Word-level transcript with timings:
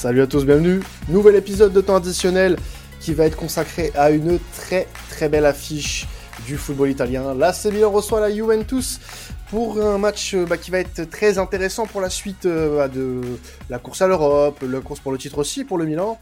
Salut 0.00 0.22
à 0.22 0.26
tous, 0.26 0.46
bienvenue. 0.46 0.80
Nouvel 1.10 1.36
épisode 1.36 1.74
de 1.74 1.82
temps 1.82 1.96
additionnel 1.96 2.56
qui 3.00 3.12
va 3.12 3.26
être 3.26 3.36
consacré 3.36 3.92
à 3.94 4.10
une 4.10 4.38
très 4.56 4.88
très 5.10 5.28
belle 5.28 5.44
affiche 5.44 6.08
du 6.46 6.56
football 6.56 6.88
italien. 6.88 7.34
Là, 7.34 7.52
Milan 7.70 7.90
reçoit 7.90 8.18
la 8.18 8.34
Juventus 8.34 8.98
pour 9.50 9.78
un 9.78 9.98
match 9.98 10.32
euh, 10.32 10.46
bah, 10.46 10.56
qui 10.56 10.70
va 10.70 10.78
être 10.78 11.02
très 11.10 11.36
intéressant 11.36 11.84
pour 11.84 12.00
la 12.00 12.08
suite 12.08 12.46
euh, 12.46 12.78
bah, 12.78 12.88
de 12.88 13.20
la 13.68 13.78
course 13.78 14.00
à 14.00 14.06
l'Europe, 14.06 14.64
la 14.66 14.80
course 14.80 15.00
pour 15.00 15.12
le 15.12 15.18
titre 15.18 15.36
aussi 15.36 15.66
pour 15.66 15.76
le 15.76 15.84
Milan. 15.84 16.18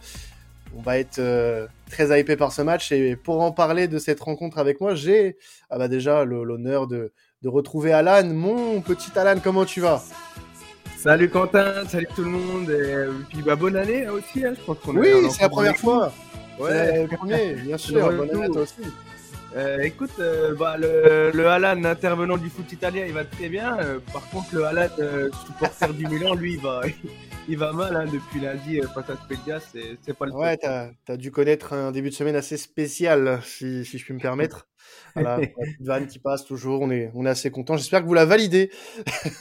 On 0.76 0.82
va 0.82 0.98
être 0.98 1.20
euh, 1.20 1.68
très 1.88 2.18
hypé 2.18 2.34
par 2.34 2.50
ce 2.50 2.62
match 2.62 2.90
et 2.90 3.14
pour 3.14 3.40
en 3.42 3.52
parler 3.52 3.86
de 3.86 4.00
cette 4.00 4.18
rencontre 4.18 4.58
avec 4.58 4.80
moi, 4.80 4.96
j'ai 4.96 5.36
ah 5.70 5.78
bah, 5.78 5.86
déjà 5.86 6.24
l'honneur 6.24 6.88
de 6.88 7.12
retrouver 7.44 7.92
Alan. 7.92 8.26
Mon 8.26 8.80
petit 8.80 9.16
Alan, 9.16 9.38
comment 9.40 9.64
tu 9.64 9.80
vas? 9.80 10.02
Salut 10.98 11.28
Quentin, 11.30 11.86
salut 11.88 12.08
tout 12.16 12.24
le 12.24 12.30
monde, 12.30 12.70
et 12.70 13.06
puis 13.28 13.40
bah, 13.40 13.54
bonne 13.54 13.76
année 13.76 14.08
aussi, 14.08 14.44
hein, 14.44 14.52
je 14.58 14.64
pense 14.64 14.78
qu'on 14.80 14.96
Oui, 14.96 15.30
c'est 15.30 15.42
la 15.42 15.48
première 15.48 15.76
fois. 15.76 16.12
Ouais, 16.58 17.06
le 17.06 17.16
premier, 17.16 17.52
bien 17.54 17.78
sûr, 17.78 18.12
bonne 18.12 18.30
année 18.30 18.48
toi 18.48 18.62
aussi. 18.62 18.82
Euh, 19.56 19.78
écoute, 19.82 20.10
euh, 20.18 20.56
bah, 20.58 20.76
le, 20.76 21.30
le 21.32 21.46
Alan, 21.46 21.84
intervenant 21.84 22.36
du 22.36 22.50
foot 22.50 22.70
italien, 22.72 23.04
il 23.06 23.12
va 23.12 23.24
très 23.24 23.48
bien. 23.48 23.78
Euh, 23.78 24.00
par 24.12 24.28
contre, 24.30 24.48
le 24.52 24.64
Alan, 24.64 24.88
supporter 25.46 25.94
du 25.94 26.04
Milan, 26.08 26.34
lui, 26.34 26.54
il 26.54 26.60
va, 26.60 26.80
il 27.48 27.58
va 27.58 27.72
mal 27.72 27.96
hein, 27.96 28.04
depuis 28.12 28.40
lundi 28.40 28.80
face 28.94 29.10
à 29.10 29.16
Spezia. 29.16 29.58
C'est 29.60 30.14
pas 30.14 30.26
le 30.26 30.32
Ouais, 30.32 30.56
t'as 30.56 30.90
as 31.08 31.16
dû 31.16 31.30
connaître 31.30 31.72
un 31.72 31.90
début 31.90 32.10
de 32.10 32.14
semaine 32.14 32.36
assez 32.36 32.56
spécial, 32.56 33.40
si, 33.44 33.84
si 33.84 33.98
je 33.98 34.04
puis 34.04 34.14
me 34.14 34.20
permettre. 34.20 34.68
Voilà, 35.14 35.40
une 35.80 35.86
vanne 35.86 36.06
qui 36.06 36.18
passe 36.18 36.44
toujours, 36.44 36.82
on 36.82 36.90
est, 36.90 37.10
on 37.14 37.26
est 37.26 37.30
assez 37.30 37.50
content. 37.50 37.76
J'espère 37.76 38.02
que 38.02 38.06
vous 38.06 38.14
la 38.14 38.26
validez. 38.26 38.70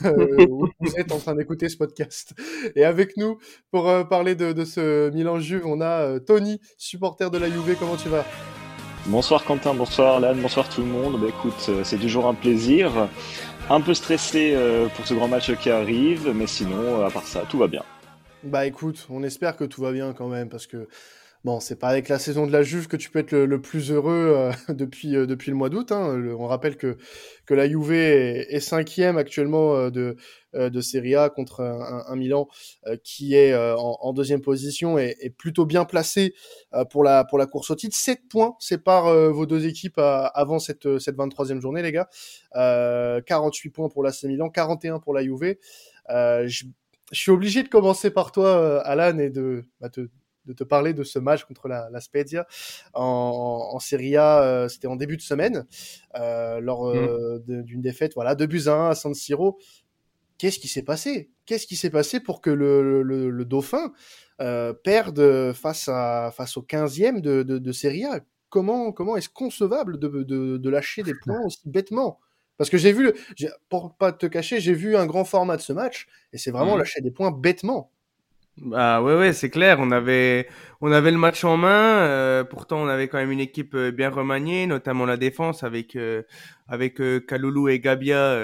vous 0.00 0.96
êtes 0.96 1.12
en 1.12 1.18
train 1.18 1.34
d'écouter 1.34 1.68
ce 1.68 1.76
podcast. 1.76 2.34
Et 2.74 2.84
avec 2.84 3.16
nous, 3.16 3.38
pour 3.70 4.08
parler 4.08 4.34
de, 4.34 4.52
de 4.52 4.64
ce 4.64 5.10
Milan-Juve, 5.10 5.66
on 5.66 5.80
a 5.80 6.18
Tony, 6.20 6.60
supporter 6.76 7.30
de 7.30 7.38
la 7.38 7.48
Juve. 7.50 7.76
Comment 7.78 7.96
tu 7.96 8.08
vas? 8.08 8.24
Bonsoir 9.06 9.44
Quentin, 9.44 9.72
bonsoir 9.72 10.16
Alan, 10.16 10.34
bonsoir 10.34 10.68
tout 10.68 10.82
le 10.82 10.86
monde. 10.86 11.18
Bah, 11.18 11.28
écoute, 11.28 11.66
euh, 11.70 11.82
c'est 11.82 11.96
toujours 11.96 12.26
un 12.26 12.34
plaisir. 12.34 13.08
Un 13.70 13.80
peu 13.80 13.94
stressé 13.94 14.52
euh, 14.54 14.88
pour 14.88 15.06
ce 15.06 15.14
grand 15.14 15.28
match 15.28 15.54
qui 15.56 15.70
arrive, 15.70 16.30
mais 16.34 16.46
sinon, 16.46 17.04
à 17.04 17.10
part 17.10 17.26
ça, 17.26 17.44
tout 17.48 17.58
va 17.58 17.68
bien. 17.68 17.82
Bah 18.44 18.66
écoute, 18.66 19.06
on 19.10 19.22
espère 19.22 19.56
que 19.56 19.64
tout 19.64 19.82
va 19.82 19.92
bien 19.92 20.12
quand 20.12 20.28
même, 20.28 20.48
parce 20.48 20.66
que 20.66 20.88
Bon, 21.44 21.60
c'est 21.60 21.76
pas 21.76 21.88
avec 21.88 22.08
la 22.08 22.18
saison 22.18 22.48
de 22.48 22.52
la 22.52 22.64
Juve 22.64 22.88
que 22.88 22.96
tu 22.96 23.10
peux 23.10 23.20
être 23.20 23.30
le, 23.32 23.60
plus 23.60 23.92
heureux 23.92 24.34
euh, 24.36 24.52
depuis, 24.74 25.14
euh, 25.14 25.24
depuis 25.24 25.52
le 25.52 25.56
mois 25.56 25.68
d'août. 25.68 25.92
Hein. 25.92 26.20
on 26.36 26.48
rappelle 26.48 26.76
que, 26.76 26.98
que 27.46 27.54
la 27.54 27.68
Juve 27.68 27.92
est, 27.92 28.58
cinquième 28.58 29.16
actuellement 29.16 29.76
euh, 29.76 29.90
de, 29.90 30.16
de 30.52 30.80
Serie 30.80 31.14
A 31.14 31.30
contre 31.30 31.60
un, 31.60 32.16
Milan 32.16 32.48
qui 33.04 33.36
est 33.36 33.54
en, 33.54 34.12
deuxième 34.12 34.40
position 34.40 34.98
et, 34.98 35.14
est 35.20 35.30
plutôt 35.30 35.64
bien 35.64 35.84
placé 35.84 36.34
pour, 36.90 37.04
la, 37.04 37.24
pour 37.24 37.38
la 37.38 37.46
course 37.46 37.70
au 37.70 37.76
titre. 37.76 37.96
7 37.96 38.22
points 38.28 38.56
séparent 38.58 39.14
vos 39.30 39.46
deux 39.46 39.66
équipes 39.66 39.98
avant 39.98 40.58
cette, 40.58 40.98
cette 40.98 41.16
23e 41.16 41.60
journée, 41.60 41.82
les 41.82 41.92
gars. 41.92 42.08
48 42.54 43.70
points 43.70 43.88
pour 43.88 44.02
l'AC 44.02 44.24
Milan, 44.24 44.48
41 44.48 44.98
pour 44.98 45.14
la 45.14 45.22
Juve. 45.22 45.54
Suis 47.12 47.30
obligé 47.30 47.62
de 47.62 47.68
commencer 47.68 48.10
par 48.10 48.32
toi, 48.32 48.80
Alan, 48.82 49.18
et 49.18 49.30
de 49.30 49.64
bah, 49.80 49.88
te, 49.88 50.08
de 50.48 50.54
te 50.54 50.64
parler 50.64 50.94
de 50.94 51.04
ce 51.04 51.18
match 51.18 51.44
contre 51.44 51.68
la, 51.68 51.88
la 51.90 52.00
Spezia 52.00 52.46
en, 52.94 53.70
en 53.72 53.78
Serie 53.78 54.16
A. 54.16 54.42
Euh, 54.42 54.68
c'était 54.68 54.88
en 54.88 54.96
début 54.96 55.16
de 55.16 55.22
semaine, 55.22 55.66
euh, 56.16 56.58
lors 56.60 56.88
euh, 56.88 57.38
mm. 57.46 57.62
d'une 57.62 57.82
défaite, 57.82 58.14
voilà, 58.14 58.34
2 58.34 58.46
buts 58.46 58.64
1 58.66 58.88
à 58.88 58.94
San 58.94 59.14
Siro. 59.14 59.58
Qu'est-ce 60.38 60.58
qui 60.58 60.68
s'est 60.68 60.82
passé? 60.82 61.30
Qu'est-ce 61.46 61.66
qui 61.66 61.76
s'est 61.76 61.90
passé 61.90 62.20
pour 62.20 62.40
que 62.40 62.50
le, 62.50 63.02
le, 63.02 63.30
le 63.30 63.44
Dauphin 63.44 63.92
perde 64.38 65.52
face, 65.52 65.88
à, 65.88 66.30
face 66.34 66.56
au 66.56 66.62
15e 66.62 67.20
de, 67.20 67.42
de, 67.42 67.58
de 67.58 67.72
Serie 67.72 68.04
A? 68.04 68.20
Comment, 68.48 68.92
comment 68.92 69.16
est-ce 69.16 69.28
concevable 69.28 69.98
de, 69.98 70.08
de, 70.08 70.56
de 70.56 70.70
lâcher 70.70 71.02
des 71.02 71.14
points 71.24 71.40
aussi 71.44 71.68
bêtement? 71.68 72.20
Parce 72.58 72.68
que 72.68 72.76
j'ai 72.76 72.92
vu, 72.92 73.12
pour 73.70 73.94
pas 73.96 74.12
te 74.12 74.26
cacher, 74.26 74.60
j'ai 74.60 74.74
vu 74.74 74.96
un 74.96 75.06
grand 75.06 75.24
format 75.24 75.56
de 75.56 75.62
ce 75.62 75.72
match 75.72 76.06
et 76.32 76.38
c'est 76.38 76.50
vraiment 76.50 76.74
mm. 76.74 76.78
lâcher 76.78 77.00
des 77.00 77.12
points 77.12 77.30
bêtement. 77.30 77.90
Bah 78.60 79.00
ouais 79.02 79.16
ouais 79.16 79.32
c'est 79.32 79.50
clair 79.50 79.78
on 79.78 79.92
avait 79.92 80.48
on 80.80 80.90
avait 80.90 81.12
le 81.12 81.16
match 81.16 81.44
en 81.44 81.56
main 81.56 82.00
euh, 82.00 82.42
pourtant 82.42 82.82
on 82.82 82.88
avait 82.88 83.06
quand 83.06 83.18
même 83.18 83.30
une 83.30 83.38
équipe 83.38 83.74
euh, 83.76 83.92
bien 83.92 84.10
remaniée 84.10 84.66
notamment 84.66 85.06
la 85.06 85.16
défense 85.16 85.62
avec 85.62 85.94
euh, 85.94 86.24
avec 86.66 87.00
euh, 87.00 87.20
Kalulu 87.20 87.70
et 87.70 87.78
Gabia 87.78 88.36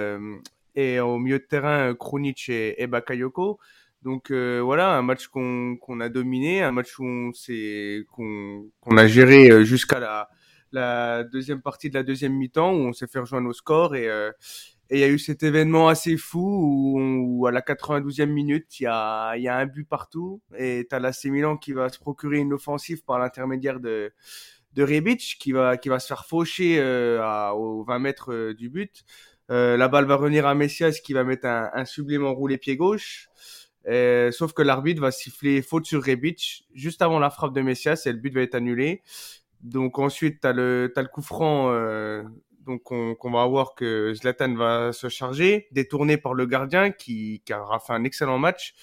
et 0.77 1.01
au 1.01 1.19
milieu 1.19 1.41
de 1.41 1.45
terrain 1.45 1.95
Krunic 1.95 2.49
et, 2.49 2.81
et 2.81 2.87
Bakayoko 2.87 3.59
donc 4.03 4.31
voilà 4.31 4.93
un 4.93 5.03
match 5.03 5.27
qu'on 5.27 5.77
qu'on 5.81 5.99
a 5.99 6.09
dominé 6.09 6.63
un 6.63 6.71
match 6.71 6.97
où 7.01 7.05
on 7.05 7.33
s'est 7.33 8.05
qu'on 8.13 8.67
qu'on 8.81 8.97
a 8.97 9.09
géré 9.09 9.65
jusqu'à 9.65 9.99
la 9.99 10.29
la 10.75 11.25
deuxième 11.25 11.63
partie 11.63 11.91
de 11.91 11.95
la 11.95 12.03
deuxième 12.03 12.35
mi-temps 12.35 12.73
où 12.73 12.89
on 12.89 12.93
s'est 12.93 13.07
fait 13.07 13.21
rejoindre 13.21 13.49
au 13.49 13.53
score 13.53 13.95
et 13.97 14.09
et 14.91 14.99
il 14.99 15.01
y 15.01 15.05
a 15.05 15.09
eu 15.09 15.19
cet 15.19 15.43
événement 15.43 15.89
assez 15.89 16.17
fou 16.17 16.99
où, 16.99 17.47
à 17.47 17.51
la 17.51 17.63
92e 17.63 18.27
minute, 18.27 18.81
il 18.81 18.85
y 18.85 18.87
a, 18.87 19.35
y 19.37 19.49
a 19.49 19.57
un 19.57 19.67
but 19.67 19.89
partout 19.89 20.43
et 20.59 20.87
tu 20.89 20.95
as 20.95 21.01
l'AC 21.01 21.25
Milan 21.25 21.57
qui 21.57 21.73
va 21.73 21.89
se 21.89 21.99
procurer 21.99 22.39
une 22.39 22.53
offensive 22.53 23.03
par 23.03 23.19
l'intermédiaire 23.19 23.81
de, 23.81 24.13
de 24.75 24.83
Rebic 24.83 25.37
qui 25.41 25.53
va, 25.53 25.79
qui 25.79 25.89
va 25.89 25.99
se 26.01 26.07
faire 26.07 26.27
faucher 26.27 26.79
euh, 26.79 27.51
aux 27.53 27.83
20 27.85 27.99
mètres 27.99 28.33
euh, 28.33 28.55
du 28.55 28.69
but. 28.69 29.05
Euh, 29.51 29.77
la 29.77 29.89
balle 29.89 30.05
va 30.05 30.17
revenir 30.17 30.47
à 30.47 30.55
Messias 30.55 31.01
qui 31.03 31.15
va 31.15 31.25
mettre 31.25 31.47
un, 31.47 31.71
un 31.73 31.85
sublime 31.87 32.25
roulé 32.27 32.59
pied 32.59 32.77
gauche. 32.77 33.29
Euh, 33.87 34.33
sauf 34.33 34.53
que 34.53 34.63
l'arbitre 34.63 35.01
va 35.01 35.11
siffler 35.11 35.61
faute 35.61 35.87
sur 35.87 36.03
Rebic 36.03 36.67
juste 36.75 37.03
avant 37.03 37.19
la 37.19 37.31
frappe 37.31 37.55
de 37.55 37.61
Messias 37.61 38.03
et 38.07 38.13
le 38.13 38.19
but 38.19 38.35
va 38.35 38.43
être 38.43 38.55
annulé. 38.55 39.03
Donc 39.65 39.99
ensuite, 39.99 40.41
tu 40.43 40.47
as 40.47 40.53
le, 40.53 40.93
as 40.95 41.03
le 41.03 41.09
coup 41.09 41.23
franc 41.23 41.71
euh, 41.71 42.23
qu'on 42.85 43.31
va 43.31 43.47
voir 43.47 43.75
que 43.75 44.13
Zlatan 44.15 44.55
va 44.55 44.93
se 44.93 45.09
charger, 45.09 45.69
détourné 45.73 46.17
par 46.17 46.35
le 46.35 46.47
gardien 46.47 46.91
qui, 46.91 47.43
qui 47.45 47.55
aura 47.55 47.79
fait 47.81 47.93
un 47.93 48.05
excellent 48.05 48.39
match. 48.39 48.75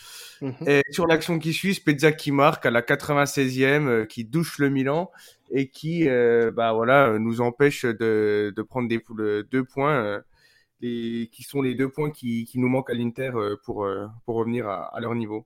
Mhm. 0.42 0.56
Et 0.68 0.82
sur 0.90 1.08
l'action 1.08 1.40
qui 1.40 1.54
suit, 1.54 1.76
Spezia 1.76 2.12
qui 2.12 2.32
marque 2.32 2.66
à 2.66 2.72
la 2.72 2.82
96e, 2.82 3.88
euh, 3.88 4.06
qui 4.06 4.26
douche 4.26 4.58
le 4.58 4.70
Milan 4.70 5.12
et 5.52 5.70
qui, 5.70 6.08
euh, 6.08 6.52
bah 6.52 6.74
voilà, 6.74 7.18
nous 7.20 7.42
empêche 7.42 7.86
de, 7.86 8.54
de 8.56 8.62
prendre 8.62 8.88
des 8.88 9.04
deux 9.52 9.64
points, 9.64 10.04
euh, 10.04 10.22
les, 10.80 11.30
qui 11.32 11.44
sont 11.44 11.62
les 11.62 11.76
deux 11.76 11.90
points 11.90 12.10
qui, 12.10 12.46
qui 12.46 12.60
nous 12.60 12.70
manquent 12.70 12.90
à 12.90 12.96
l'Inter 12.96 13.32
pour 13.64 13.88
pour 14.26 14.36
revenir 14.36 14.68
à, 14.68 14.96
à 14.96 15.00
leur 15.00 15.14
niveau. 15.14 15.46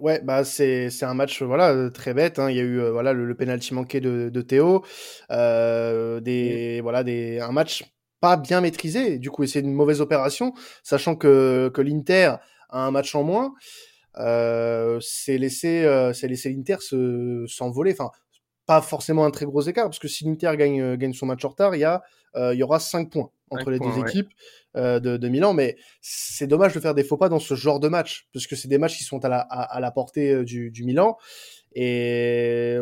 Ouais, 0.00 0.20
bah 0.22 0.44
c'est 0.44 0.90
c'est 0.90 1.04
un 1.04 1.14
match 1.14 1.42
voilà 1.42 1.90
très 1.90 2.14
bête. 2.14 2.38
Hein. 2.38 2.50
Il 2.50 2.56
y 2.56 2.60
a 2.60 2.62
eu 2.62 2.80
euh, 2.80 2.92
voilà 2.92 3.12
le, 3.12 3.24
le 3.26 3.34
penalty 3.34 3.74
manqué 3.74 4.00
de, 4.00 4.28
de 4.32 4.42
Théo, 4.42 4.84
euh, 5.30 6.20
des 6.20 6.80
voilà 6.82 7.02
des 7.04 7.40
un 7.40 7.52
match 7.52 7.84
pas 8.20 8.36
bien 8.36 8.60
maîtrisé. 8.60 9.18
Du 9.18 9.30
coup, 9.30 9.46
c'est 9.46 9.60
une 9.60 9.72
mauvaise 9.72 10.00
opération, 10.00 10.52
sachant 10.82 11.16
que 11.16 11.70
que 11.74 11.80
l'Inter 11.82 12.34
a 12.70 12.86
un 12.86 12.90
match 12.90 13.14
en 13.14 13.22
moins. 13.24 13.54
Euh, 14.18 14.98
c'est 15.00 15.38
laissé 15.38 15.84
euh, 15.84 16.12
c'est 16.12 16.28
laissé 16.28 16.50
l'Inter 16.50 16.76
se 16.80 17.44
s'envoler. 17.48 17.92
Enfin, 17.92 18.10
pas 18.66 18.82
forcément 18.82 19.24
un 19.24 19.30
très 19.30 19.46
gros 19.46 19.62
écart 19.62 19.86
parce 19.86 19.98
que 19.98 20.08
si 20.08 20.24
l'Inter 20.24 20.52
gagne 20.56 20.80
euh, 20.82 20.96
gagne 20.96 21.12
son 21.12 21.26
match 21.26 21.44
en 21.44 21.48
retard, 21.50 21.74
il 21.76 21.80
y 21.80 21.84
a 21.84 22.02
il 22.34 22.54
y 22.54 22.62
aura 22.62 22.80
5 22.80 23.10
points 23.10 23.30
entre 23.50 23.70
les 23.70 23.78
deux 23.78 23.98
équipes 23.98 24.30
euh, 24.76 25.00
de, 25.00 25.16
de, 25.16 25.28
Milan. 25.28 25.54
Mais 25.54 25.76
c'est 26.00 26.46
dommage 26.46 26.74
de 26.74 26.80
faire 26.80 26.94
des 26.94 27.04
faux 27.04 27.16
pas 27.16 27.28
dans 27.28 27.38
ce 27.38 27.54
genre 27.54 27.80
de 27.80 27.88
match, 27.88 28.28
parce 28.32 28.46
que 28.46 28.56
c'est 28.56 28.68
des 28.68 28.78
matchs 28.78 28.98
qui 28.98 29.04
sont 29.04 29.24
à 29.24 29.28
la, 29.28 29.40
à, 29.40 29.80
la 29.80 29.90
portée 29.90 30.32
euh, 30.32 30.44
du, 30.44 30.70
du, 30.70 30.84
Milan. 30.84 31.16
Et 31.74 32.78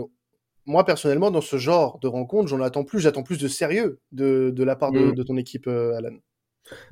moi, 0.64 0.84
personnellement, 0.84 1.30
dans 1.30 1.40
ce 1.40 1.56
genre 1.56 1.98
de 2.00 2.08
rencontre, 2.08 2.48
j'en 2.48 2.60
attends 2.60 2.84
plus. 2.84 3.00
J'attends 3.00 3.22
plus 3.22 3.38
de 3.38 3.48
sérieux 3.48 4.00
de, 4.12 4.50
de 4.50 4.64
la 4.64 4.76
part 4.76 4.92
de, 4.92 5.06
mm. 5.06 5.14
de 5.14 5.22
ton 5.22 5.36
équipe, 5.36 5.66
euh, 5.66 5.96
Alan. 5.96 6.16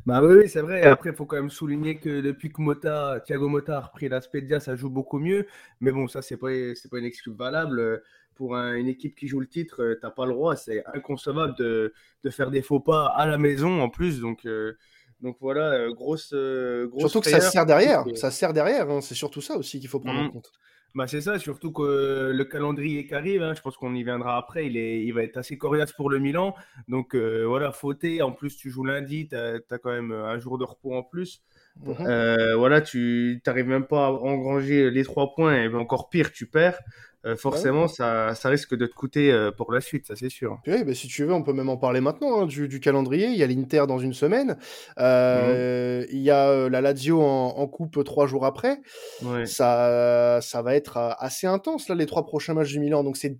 Bah 0.07 0.23
oui, 0.23 0.49
c'est 0.49 0.61
vrai. 0.61 0.83
Après, 0.83 1.11
il 1.11 1.17
faut 1.17 1.27
quand 1.27 1.35
même 1.35 1.51
souligner 1.51 1.99
que 1.99 2.21
depuis 2.21 2.53
que 2.53 2.63
Mota, 2.63 3.21
Thiago 3.27 3.49
Mota 3.49 3.79
a 3.79 3.81
repris 3.81 4.09
la 4.09 4.21
Spedia, 4.21 4.61
ça 4.61 4.77
joue 4.77 4.89
beaucoup 4.89 5.19
mieux. 5.19 5.49
Mais 5.81 5.91
bon, 5.91 6.07
ça, 6.07 6.23
c'est 6.23 6.37
pas, 6.37 6.47
c'est 6.77 6.89
pas 6.89 6.99
une 6.99 7.05
excuse 7.05 7.35
valable 7.37 8.01
pour 8.35 8.57
une 8.57 8.89
équipe 8.89 9.15
qui 9.15 9.29
joue 9.29 9.41
le 9.41 9.47
titre, 9.47 9.83
euh, 9.83 9.99
t'as 10.01 10.11
pas 10.11 10.27
le 10.27 10.33
droit. 10.33 10.57
C'est 10.57 10.85
inconcevable 10.95 11.55
de, 11.59 11.93
de, 12.23 12.31
faire 12.31 12.51
des 12.51 12.63
faux 12.63 12.81
pas 12.81 13.07
à 13.07 13.27
la 13.27 13.39
maison 13.39 13.81
en 13.81 13.89
plus. 13.89 14.21
Donc, 14.21 14.47
euh, 14.47 14.77
donc 15.21 15.37
voilà, 15.41 15.73
euh, 15.73 15.93
grosse, 15.93 16.33
grosse. 16.33 17.01
Surtout 17.01 17.21
que 17.21 17.31
ça 17.31 17.41
sert 17.41 17.67
derrière. 17.67 18.05
Ça 18.15 18.31
sert 18.31 18.53
derrière. 18.53 18.91
Hein. 18.91 19.01
C'est 19.01 19.15
surtout 19.15 19.41
ça 19.41 19.57
aussi 19.57 19.81
qu'il 19.81 19.89
faut 19.89 20.01
prendre 20.01 20.21
en 20.21 20.25
mmh. 20.25 20.33
compte. 20.33 20.53
Bah 20.95 21.09
c'est 21.09 21.23
ça, 21.23 21.41
surtout 21.41 21.73
que 21.73 22.31
le 22.33 22.45
calendrier 22.45 23.05
qui 23.05 23.15
arrive, 23.15 23.43
hein, 23.43 23.53
je 23.57 23.61
pense 23.61 23.77
qu'on 23.77 23.97
y 23.97 24.05
viendra 24.05 24.37
après, 24.37 24.67
il, 24.67 24.77
est, 24.77 25.05
il 25.05 25.13
va 25.13 25.25
être 25.25 25.37
assez 25.37 25.59
coriace 25.59 25.93
pour 25.93 26.09
le 26.09 26.21
Milan. 26.21 26.55
Donc 26.87 27.17
voilà, 27.17 27.73
fauté, 27.73 28.23
en 28.23 28.31
plus 28.31 28.57
tu 28.57 28.71
joues 28.71 28.85
lundi, 28.85 29.27
tu 29.27 29.35
as, 29.35 29.59
as, 29.71 29.79
quand 29.79 29.91
même 29.91 30.13
un 30.13 30.39
jour 30.39 30.57
de 30.57 30.63
repos 30.65 30.95
en 30.95 31.03
plus. 31.03 31.43
Mmh. 31.83 31.93
Euh, 32.07 32.57
voilà, 32.57 32.81
tu 32.81 33.43
n'arrives 33.47 33.67
même 33.67 33.87
pas 33.87 34.07
à 34.07 34.11
engranger 34.11 34.91
les 34.91 35.05
trois 35.05 35.35
points, 35.35 35.57
et 35.57 35.75
encore 35.75 36.09
pire, 36.09 36.33
tu 36.33 36.47
perds. 36.47 36.79
euh, 37.27 37.37
forcément, 37.37 37.89
ça, 37.89 38.35
ça 38.35 38.49
risque 38.49 38.75
de 38.77 38.87
te 38.87 38.95
coûter 38.95 39.33
euh, 39.33 39.51
pour 39.51 39.73
la 39.73 39.81
suite, 39.81 40.07
ça 40.07 40.15
c'est 40.15 40.29
sûr. 40.29 40.61
Oui, 40.67 40.85
bah, 40.85 40.95
si 40.95 41.09
tu 41.09 41.25
veux, 41.25 41.33
on 41.33 41.43
peut 41.43 41.53
même 41.53 41.71
en 41.71 41.77
parler 41.77 42.01
maintenant 42.01 42.43
hein, 42.43 42.47
du, 42.47 42.69
du, 42.69 42.81
calendrier. 42.81 43.29
Il 43.29 43.37
y 43.37 43.43
a 43.43 43.47
l'Inter 43.47 43.85
dans 43.89 43.99
une 43.99 44.13
semaine. 44.13 44.59
Euh, 44.99 46.03
mhm. 46.03 46.07
Il 46.13 46.21
y 46.21 46.31
a 46.31 46.69
la 46.69 46.81
Lazio 46.81 47.23
en, 47.23 47.55
en, 47.57 47.67
coupe 47.67 48.05
trois 48.05 48.27
jours 48.27 48.45
après. 48.45 48.81
Ouais. 49.23 49.47
Ça, 49.47 50.41
ça 50.43 50.63
va 50.63 50.75
être 50.75 51.17
assez 51.19 51.47
intense 51.47 51.89
là 51.89 51.95
les 51.95 52.07
trois 52.07 52.27
prochains 52.27 52.55
matchs 52.55 52.73
du 52.73 52.81
Milan. 52.81 53.03
Donc 53.05 53.17
c'est 53.17 53.39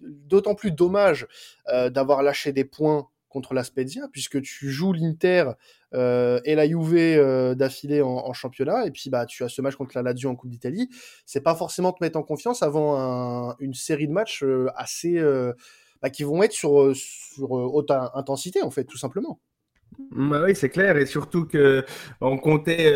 d'autant 0.00 0.54
plus 0.54 0.70
dommage 0.70 1.26
d'avoir 1.90 2.22
lâché 2.22 2.52
des 2.52 2.64
points 2.64 3.08
contre 3.28 3.54
la 3.54 3.64
Spezia, 3.64 4.08
puisque 4.10 4.40
tu 4.42 4.70
joues 4.70 4.92
l'Inter 4.92 5.50
euh, 5.94 6.40
et 6.44 6.54
la 6.54 6.66
Juve 6.66 6.94
euh, 6.96 7.54
d'affilée 7.54 8.02
en, 8.02 8.32
championnat, 8.32 8.86
et 8.86 8.90
puis 8.90 9.10
bah 9.10 9.26
tu 9.26 9.44
as 9.44 9.48
ce 9.48 9.62
match 9.62 9.76
contre 9.76 9.92
la 9.96 10.02
Lazio 10.02 10.30
en 10.30 10.36
Coupe 10.36 10.50
d'Italie. 10.50 10.88
C'est 11.26 11.40
pas 11.40 11.54
forcément 11.54 11.92
te 11.92 12.02
mettre 12.02 12.18
en 12.18 12.22
confiance 12.22 12.62
avant 12.62 12.98
un, 12.98 13.56
une 13.60 13.74
série 13.74 14.06
de 14.08 14.12
matchs 14.12 14.42
euh, 14.42 14.68
assez 14.76 15.20
bah, 16.02 16.10
qui 16.10 16.22
vont 16.24 16.42
être 16.42 16.52
sur 16.52 16.72
haute 17.40 17.90
intensité 17.90 18.62
en 18.62 18.70
fait, 18.70 18.84
tout 18.84 18.98
simplement. 18.98 19.40
Bah 20.10 20.42
oui, 20.44 20.54
c'est 20.54 20.68
clair, 20.68 20.96
et 20.96 21.06
surtout 21.06 21.46
que 21.46 21.84
on 22.20 22.38
comptait 22.38 22.92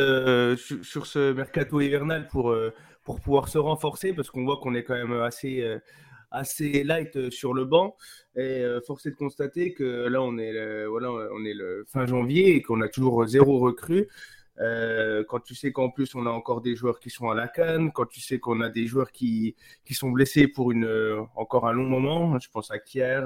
sur, 0.56 0.84
sur, 0.84 1.06
ce 1.06 1.32
mercato 1.32 1.80
hivernal 1.80 2.28
pour 2.28 2.54
pour 3.02 3.20
pouvoir 3.20 3.48
se 3.48 3.58
renforcer, 3.58 4.12
parce 4.12 4.30
qu'on 4.30 4.44
voit 4.44 4.58
qu'on 4.58 4.74
est 4.74 4.84
quand 4.84 4.94
même 4.94 5.20
assez 5.20 5.80
assez 6.32 6.82
light 6.82 7.16
euh, 7.16 7.30
sur 7.30 7.54
le 7.54 7.64
banc. 7.64 7.96
Et 8.36 8.40
euh, 8.40 8.80
force 8.80 9.06
est 9.06 9.10
de 9.10 9.16
constater 9.16 9.72
que 9.74 10.08
là, 10.08 10.22
on 10.22 10.38
est 10.38 10.86
voilà, 10.86 11.10
on 11.12 11.44
est 11.44 11.54
le 11.54 11.84
fin 11.86 12.06
janvier 12.06 12.56
et 12.56 12.62
qu'on 12.62 12.80
a 12.80 12.88
toujours 12.88 13.26
zéro 13.26 13.58
recrue. 13.58 14.08
Euh, 14.60 15.24
quand 15.28 15.40
tu 15.40 15.54
sais 15.54 15.72
qu'en 15.72 15.88
plus 15.88 16.14
on 16.14 16.26
a 16.26 16.30
encore 16.30 16.60
des 16.60 16.76
joueurs 16.76 17.00
qui 17.00 17.08
sont 17.08 17.30
à 17.30 17.34
la 17.34 17.48
canne, 17.48 17.90
quand 17.90 18.06
tu 18.06 18.20
sais 18.20 18.38
qu'on 18.38 18.60
a 18.60 18.68
des 18.68 18.86
joueurs 18.86 19.10
qui, 19.10 19.56
qui 19.84 19.94
sont 19.94 20.10
blessés 20.10 20.46
pour 20.46 20.72
une, 20.72 20.86
encore 21.36 21.66
un 21.66 21.72
long 21.72 21.86
moment, 21.86 22.38
je 22.38 22.50
pense 22.50 22.70
à 22.70 22.78
Kier 22.78 23.22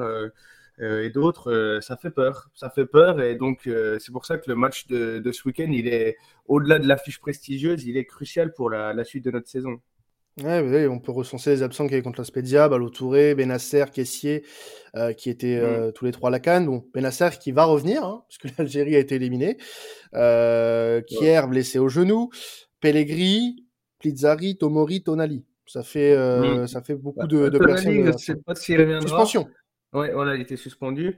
et 0.79 1.11
d'autres, 1.11 1.81
ça 1.83 1.97
fait 1.97 2.11
peur. 2.11 2.49
Ça 2.55 2.71
fait 2.71 2.87
peur 2.87 3.21
et 3.21 3.35
donc 3.35 3.69
c'est 3.99 4.13
pour 4.13 4.25
ça 4.25 4.39
que 4.39 4.49
le 4.49 4.57
match 4.57 4.87
de, 4.87 5.33
ce 5.33 5.49
week-end, 5.49 5.71
il 5.71 5.89
est 5.89 6.17
au-delà 6.47 6.79
de 6.79 6.87
l'affiche 6.87 7.21
prestigieuse, 7.21 7.85
il 7.85 7.97
est 7.97 8.05
crucial 8.07 8.53
pour 8.53 8.71
la 8.71 9.05
suite 9.05 9.25
de 9.25 9.33
notre 9.33 9.49
saison. 9.49 9.81
Ouais, 10.43 10.87
on 10.87 10.99
peut 10.99 11.13
recenser 11.13 11.49
les 11.49 11.63
absents 11.63 11.87
qui 11.87 11.95
avaient 11.95 12.03
contre 12.03 12.21
la 12.21 12.27
Spezia, 12.27 12.69
Balo 12.69 12.91
Touré, 12.91 13.35
Benasser, 13.35 13.87
Kessier, 13.91 14.45
euh, 14.95 15.15
qui 15.15 15.31
étaient 15.31 15.57
euh, 15.57 15.89
mm. 15.89 15.93
tous 15.93 16.05
les 16.05 16.13
trois 16.13 16.29
à 16.29 16.31
la 16.31 16.41
canne. 16.41 16.67
Bon, 16.67 16.85
Benasser 16.93 17.31
qui 17.41 17.53
va 17.53 17.65
revenir, 17.65 18.05
hein, 18.05 18.23
puisque 18.29 18.55
l'Algérie 18.59 18.97
a 18.97 18.99
été 18.99 19.15
éliminée. 19.15 19.57
Euh, 20.15 21.01
Kier 21.01 21.41
blessé 21.49 21.79
au 21.79 21.89
genou. 21.89 22.29
Pellegrini, 22.81 23.65
Plizzari, 23.99 24.59
Tomori, 24.59 25.03
Tonali. 25.03 25.47
Ça 25.65 25.83
fait, 25.83 26.13
euh, 26.13 26.65
mm. 26.65 26.67
ça 26.67 26.83
fait 26.83 26.97
beaucoup 26.97 27.27
de, 27.27 27.49
de 27.49 27.59
Tonali, 27.59 28.03
personnes. 28.03 28.19
Je 28.19 28.25
sais 28.25 28.37
pas 28.37 28.55
s'il 28.55 28.79
reviendra. 28.79 29.01
Suspension. 29.01 29.49
Ouais, 29.95 30.13
voilà, 30.13 30.35
il 30.35 30.43
était 30.43 30.57
suspendu. 30.57 31.17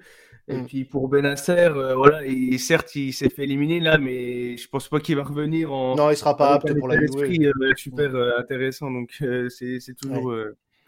Et 0.48 0.56
mm. 0.56 0.66
puis 0.66 0.84
pour 0.84 1.08
Benasser, 1.08 1.52
euh, 1.52 1.94
voilà, 1.94 2.20
certes, 2.58 2.94
il 2.94 3.12
s'est 3.12 3.28
fait 3.28 3.44
éliminer 3.44 3.80
là, 3.80 3.98
mais 3.98 4.56
je 4.56 4.68
pense 4.68 4.88
pas 4.88 4.98
qu'il 4.98 5.16
va 5.16 5.22
revenir 5.22 5.72
en. 5.72 5.94
Non, 5.94 6.10
il 6.10 6.16
sera 6.16 6.36
pas 6.36 6.54
apte 6.54 6.72
pour 6.78 6.88
la 6.88 7.00
esprit 7.02 7.46
euh, 7.46 7.52
super 7.76 8.14
euh, 8.14 8.38
intéressant, 8.38 8.90
donc 8.90 9.10
euh, 9.20 9.48
c'est 9.50 9.94
toujours 10.00 10.34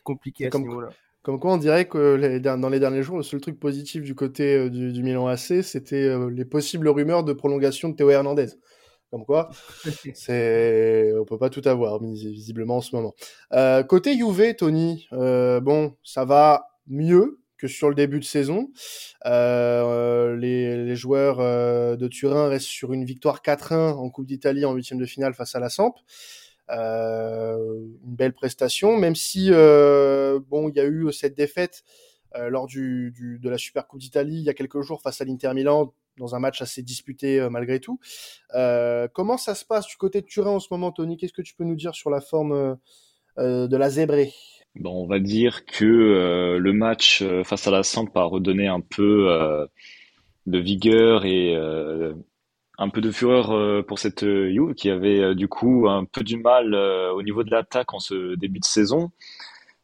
compliqué 0.02 0.46
à 0.46 0.50
comme, 0.50 0.62
ce 0.62 0.68
niveau-là. 0.68 0.88
Comme 1.22 1.38
quoi, 1.38 1.52
on 1.52 1.58
dirait 1.58 1.86
que 1.86 2.14
les, 2.14 2.40
dans 2.40 2.68
les 2.70 2.80
derniers 2.80 3.02
jours, 3.02 3.18
le 3.18 3.22
seul 3.22 3.40
truc 3.40 3.60
positif 3.60 4.02
du 4.02 4.14
côté 4.14 4.70
du, 4.70 4.92
du, 4.92 5.02
Milan 5.02 5.26
AC, 5.26 5.62
c'était 5.62 6.16
les 6.30 6.46
possibles 6.46 6.88
rumeurs 6.88 7.22
de 7.22 7.34
prolongation 7.34 7.90
de 7.90 7.96
Théo 7.96 8.08
Hernandez. 8.08 8.48
Comme 9.10 9.26
quoi, 9.26 9.50
c'est 10.14 11.12
on 11.20 11.24
peut 11.26 11.38
pas 11.38 11.50
tout 11.50 11.62
avoir 11.66 12.00
visiblement 12.02 12.78
en 12.78 12.80
ce 12.80 12.96
moment. 12.96 13.14
côté 13.88 14.16
Juve, 14.16 14.54
Tony, 14.54 15.06
bon, 15.12 15.96
ça 16.02 16.24
va 16.24 16.66
mieux 16.86 17.40
que 17.60 17.68
sur 17.68 17.88
le 17.88 17.94
début 17.94 18.18
de 18.18 18.24
saison. 18.24 18.70
Euh, 19.26 20.34
les, 20.36 20.96
joueurs 20.96 21.40
euh, 21.40 21.96
de 21.96 22.08
Turin 22.08 22.48
restent 22.48 22.66
sur 22.66 22.92
une 22.92 23.04
victoire 23.04 23.42
4-1 23.42 23.92
en 23.92 24.08
Coupe 24.10 24.26
d'Italie 24.26 24.64
en 24.64 24.72
huitième 24.72 24.98
de 24.98 25.06
finale 25.06 25.34
face 25.34 25.54
à 25.54 25.60
la 25.60 25.68
Samp. 25.68 25.94
Euh, 26.70 27.56
une 28.04 28.16
belle 28.16 28.32
prestation, 28.32 28.96
même 28.96 29.14
si 29.14 29.48
euh, 29.50 30.40
bon, 30.48 30.68
il 30.68 30.76
y 30.76 30.80
a 30.80 30.86
eu 30.86 31.12
cette 31.12 31.36
défaite 31.36 31.84
lors 32.48 32.68
du, 32.68 33.12
de 33.42 33.50
la 33.50 33.58
Super 33.58 33.88
Coupe 33.88 33.98
d'Italie 33.98 34.36
il 34.36 34.44
y 34.44 34.48
a 34.48 34.54
quelques 34.54 34.82
jours 34.82 35.02
face 35.02 35.20
à 35.20 35.24
l'Inter 35.24 35.52
Milan 35.52 35.92
dans 36.16 36.36
un 36.36 36.38
match 36.38 36.62
assez 36.62 36.80
disputé 36.80 37.44
malgré 37.50 37.80
tout. 37.80 37.98
comment 39.12 39.36
ça 39.36 39.56
se 39.56 39.64
passe 39.64 39.88
du 39.88 39.96
côté 39.96 40.20
de 40.20 40.26
Turin 40.26 40.52
en 40.52 40.60
ce 40.60 40.68
moment, 40.70 40.92
Tony? 40.92 41.16
Qu'est-ce 41.16 41.32
que 41.32 41.42
tu 41.42 41.56
peux 41.56 41.64
nous 41.64 41.74
dire 41.74 41.96
sur 41.96 42.08
la 42.08 42.20
forme 42.20 42.78
de 43.36 43.76
la 43.76 43.90
zébrée 43.90 44.32
Bon, 44.76 45.02
on 45.02 45.06
va 45.06 45.18
dire 45.18 45.66
que 45.66 45.84
euh, 45.84 46.58
le 46.58 46.72
match 46.72 47.22
euh, 47.22 47.42
face 47.42 47.66
à 47.66 47.70
la 47.72 47.82
Samp 47.82 48.08
a 48.14 48.22
redonné 48.22 48.68
un 48.68 48.80
peu 48.80 49.28
euh, 49.28 49.66
de 50.46 50.58
vigueur 50.58 51.24
et 51.24 51.54
un 52.78 52.88
peu 52.88 53.00
de 53.00 53.10
fureur 53.10 53.84
pour 53.86 53.98
cette 53.98 54.24
Juve 54.24 54.74
qui 54.74 54.88
avait 54.90 55.34
du 55.34 55.48
coup 55.48 55.86
un 55.88 56.04
peu 56.06 56.22
du 56.22 56.38
mal 56.38 56.74
au 56.74 57.22
niveau 57.22 57.44
de 57.44 57.50
l'attaque 57.50 57.92
en 57.92 57.98
ce 57.98 58.36
début 58.36 58.58
de 58.58 58.64
saison. 58.64 59.10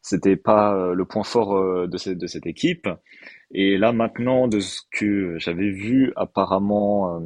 C'était 0.01 0.35
pas 0.35 0.93
le 0.93 1.05
point 1.05 1.23
fort 1.23 1.87
de 1.87 1.97
cette, 1.97 2.17
de 2.17 2.27
cette 2.27 2.47
équipe. 2.47 2.89
Et 3.51 3.77
là 3.77 3.93
maintenant, 3.93 4.47
de 4.47 4.59
ce 4.59 4.81
que 4.91 5.37
j'avais 5.37 5.69
vu, 5.69 6.11
apparemment, 6.15 7.21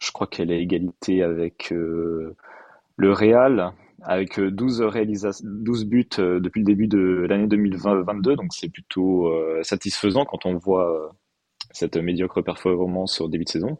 je 0.00 0.10
crois 0.10 0.26
qu'elle 0.26 0.50
est 0.50 0.60
égalité 0.60 1.22
avec 1.22 1.70
le 1.70 2.36
Real 3.12 3.74
avec 4.04 4.38
12 4.38 4.82
euh, 4.82 4.88
réalisations, 4.88 5.46
12 5.48 5.86
buts 5.86 6.08
euh, 6.18 6.40
depuis 6.40 6.60
le 6.60 6.66
début 6.66 6.86
de 6.86 7.26
l'année 7.28 7.46
2022, 7.46 8.36
donc 8.36 8.52
c'est 8.52 8.68
plutôt 8.68 9.28
euh, 9.28 9.62
satisfaisant 9.62 10.24
quand 10.24 10.46
on 10.46 10.56
voit 10.56 11.14
cette 11.70 11.96
médiocre 11.96 12.42
performance 12.42 13.14
sur 13.14 13.28
début 13.28 13.44
de 13.44 13.48
saison. 13.48 13.78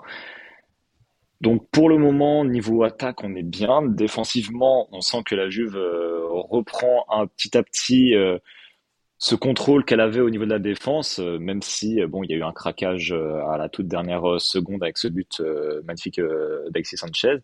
Donc 1.40 1.68
pour 1.70 1.88
le 1.88 1.98
moment, 1.98 2.44
niveau 2.44 2.82
attaque, 2.82 3.22
on 3.22 3.34
est 3.34 3.42
bien. 3.42 3.82
Défensivement, 3.82 4.88
on 4.92 5.00
sent 5.00 5.22
que 5.26 5.34
la 5.34 5.50
Juve 5.50 5.76
reprend 5.76 7.04
un 7.10 7.26
petit 7.26 7.56
à 7.56 7.62
petit 7.62 8.14
ce 9.18 9.34
contrôle 9.34 9.84
qu'elle 9.84 10.00
avait 10.00 10.20
au 10.20 10.30
niveau 10.30 10.46
de 10.46 10.50
la 10.50 10.58
défense, 10.58 11.18
même 11.18 11.60
si 11.60 12.00
bon, 12.06 12.22
il 12.22 12.30
y 12.30 12.34
a 12.34 12.36
eu 12.36 12.42
un 12.42 12.52
craquage 12.52 13.12
à 13.12 13.58
la 13.58 13.68
toute 13.68 13.88
dernière 13.88 14.40
seconde 14.40 14.82
avec 14.82 14.96
ce 14.96 15.08
but 15.08 15.42
magnifique 15.84 16.20
d'Alexis 16.70 16.96
Sanchez. 16.96 17.36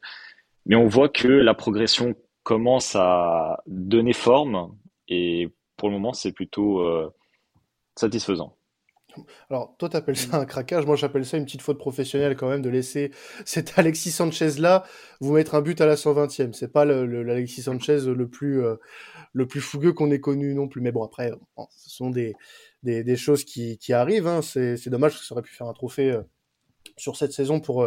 Mais 0.64 0.76
on 0.76 0.86
voit 0.86 1.10
que 1.10 1.28
la 1.28 1.52
progression 1.52 2.14
commence 2.42 2.96
à 2.96 3.62
donner 3.66 4.12
forme 4.12 4.76
et 5.08 5.52
pour 5.76 5.88
le 5.88 5.94
moment, 5.94 6.12
c'est 6.12 6.32
plutôt 6.32 6.80
euh, 6.80 7.12
satisfaisant. 7.96 8.56
Alors, 9.48 9.74
toi, 9.78 9.88
t'appelles 9.88 10.16
ça 10.16 10.36
un 10.36 10.44
craquage. 10.44 10.86
Moi, 10.86 10.94
j'appelle 10.94 11.26
ça 11.26 11.36
une 11.36 11.44
petite 11.44 11.62
faute 11.62 11.78
professionnelle 11.78 12.36
quand 12.36 12.48
même 12.48 12.62
de 12.62 12.70
laisser 12.70 13.10
cet 13.44 13.72
Alexis 13.78 14.12
Sanchez-là 14.12 14.84
vous 15.20 15.32
mettre 15.32 15.54
un 15.54 15.62
but 15.62 15.80
à 15.80 15.86
la 15.86 15.96
120e. 15.96 16.52
C'est 16.52 16.72
pas 16.72 16.84
l'Alexis 16.84 17.62
Sanchez 17.62 18.00
le 18.06 18.28
plus, 18.28 18.62
euh, 18.62 18.76
le 19.32 19.46
plus 19.46 19.60
fougueux 19.60 19.92
qu'on 19.92 20.10
ait 20.10 20.20
connu 20.20 20.54
non 20.54 20.68
plus. 20.68 20.80
Mais 20.80 20.92
bon, 20.92 21.02
après, 21.02 21.32
ce 21.76 21.90
sont 21.90 22.10
des, 22.10 22.34
des, 22.82 23.16
choses 23.16 23.44
qui, 23.44 23.78
qui 23.78 23.92
arrivent. 23.92 24.26
Hein. 24.26 24.42
C'est 24.42 24.88
dommage 24.88 25.18
que 25.18 25.24
ça 25.24 25.34
aurait 25.34 25.42
pu 25.42 25.54
faire 25.54 25.66
un 25.66 25.72
trophée 25.72 26.12
euh, 26.12 26.22
sur 26.96 27.16
cette 27.16 27.32
saison 27.32 27.60
pour, 27.60 27.86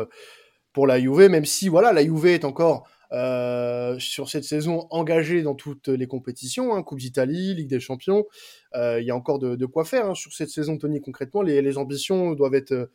pour 0.73 0.87
la 0.87 0.99
Juve, 0.99 1.29
même 1.29 1.45
si, 1.45 1.69
voilà, 1.69 1.93
la 1.93 2.03
Juve 2.03 2.25
est 2.25 2.45
encore 2.45 2.87
euh, 3.13 3.99
sur 3.99 4.27
cette 4.27 4.43
saison 4.43 4.87
engagée 4.89 5.43
dans 5.43 5.53
toutes 5.53 5.87
les 5.87 6.07
compétitions, 6.07 6.73
hein, 6.73 6.81
Coupe 6.81 6.99
d'Italie, 6.99 7.53
Ligue 7.53 7.69
des 7.69 7.79
Champions. 7.79 8.25
Euh, 8.73 8.99
il 8.99 9.05
y 9.05 9.11
a 9.11 9.15
encore 9.15 9.37
de, 9.37 9.65
quoi 9.67 9.85
faire 9.85 10.07
hein, 10.07 10.15
sur 10.15 10.33
cette 10.33 10.49
saison, 10.49 10.77
Tony. 10.79 10.99
Concrètement, 10.99 11.43
les, 11.43 11.77
ambitions 11.77 12.31
doivent 12.31 12.55
être 12.55 12.89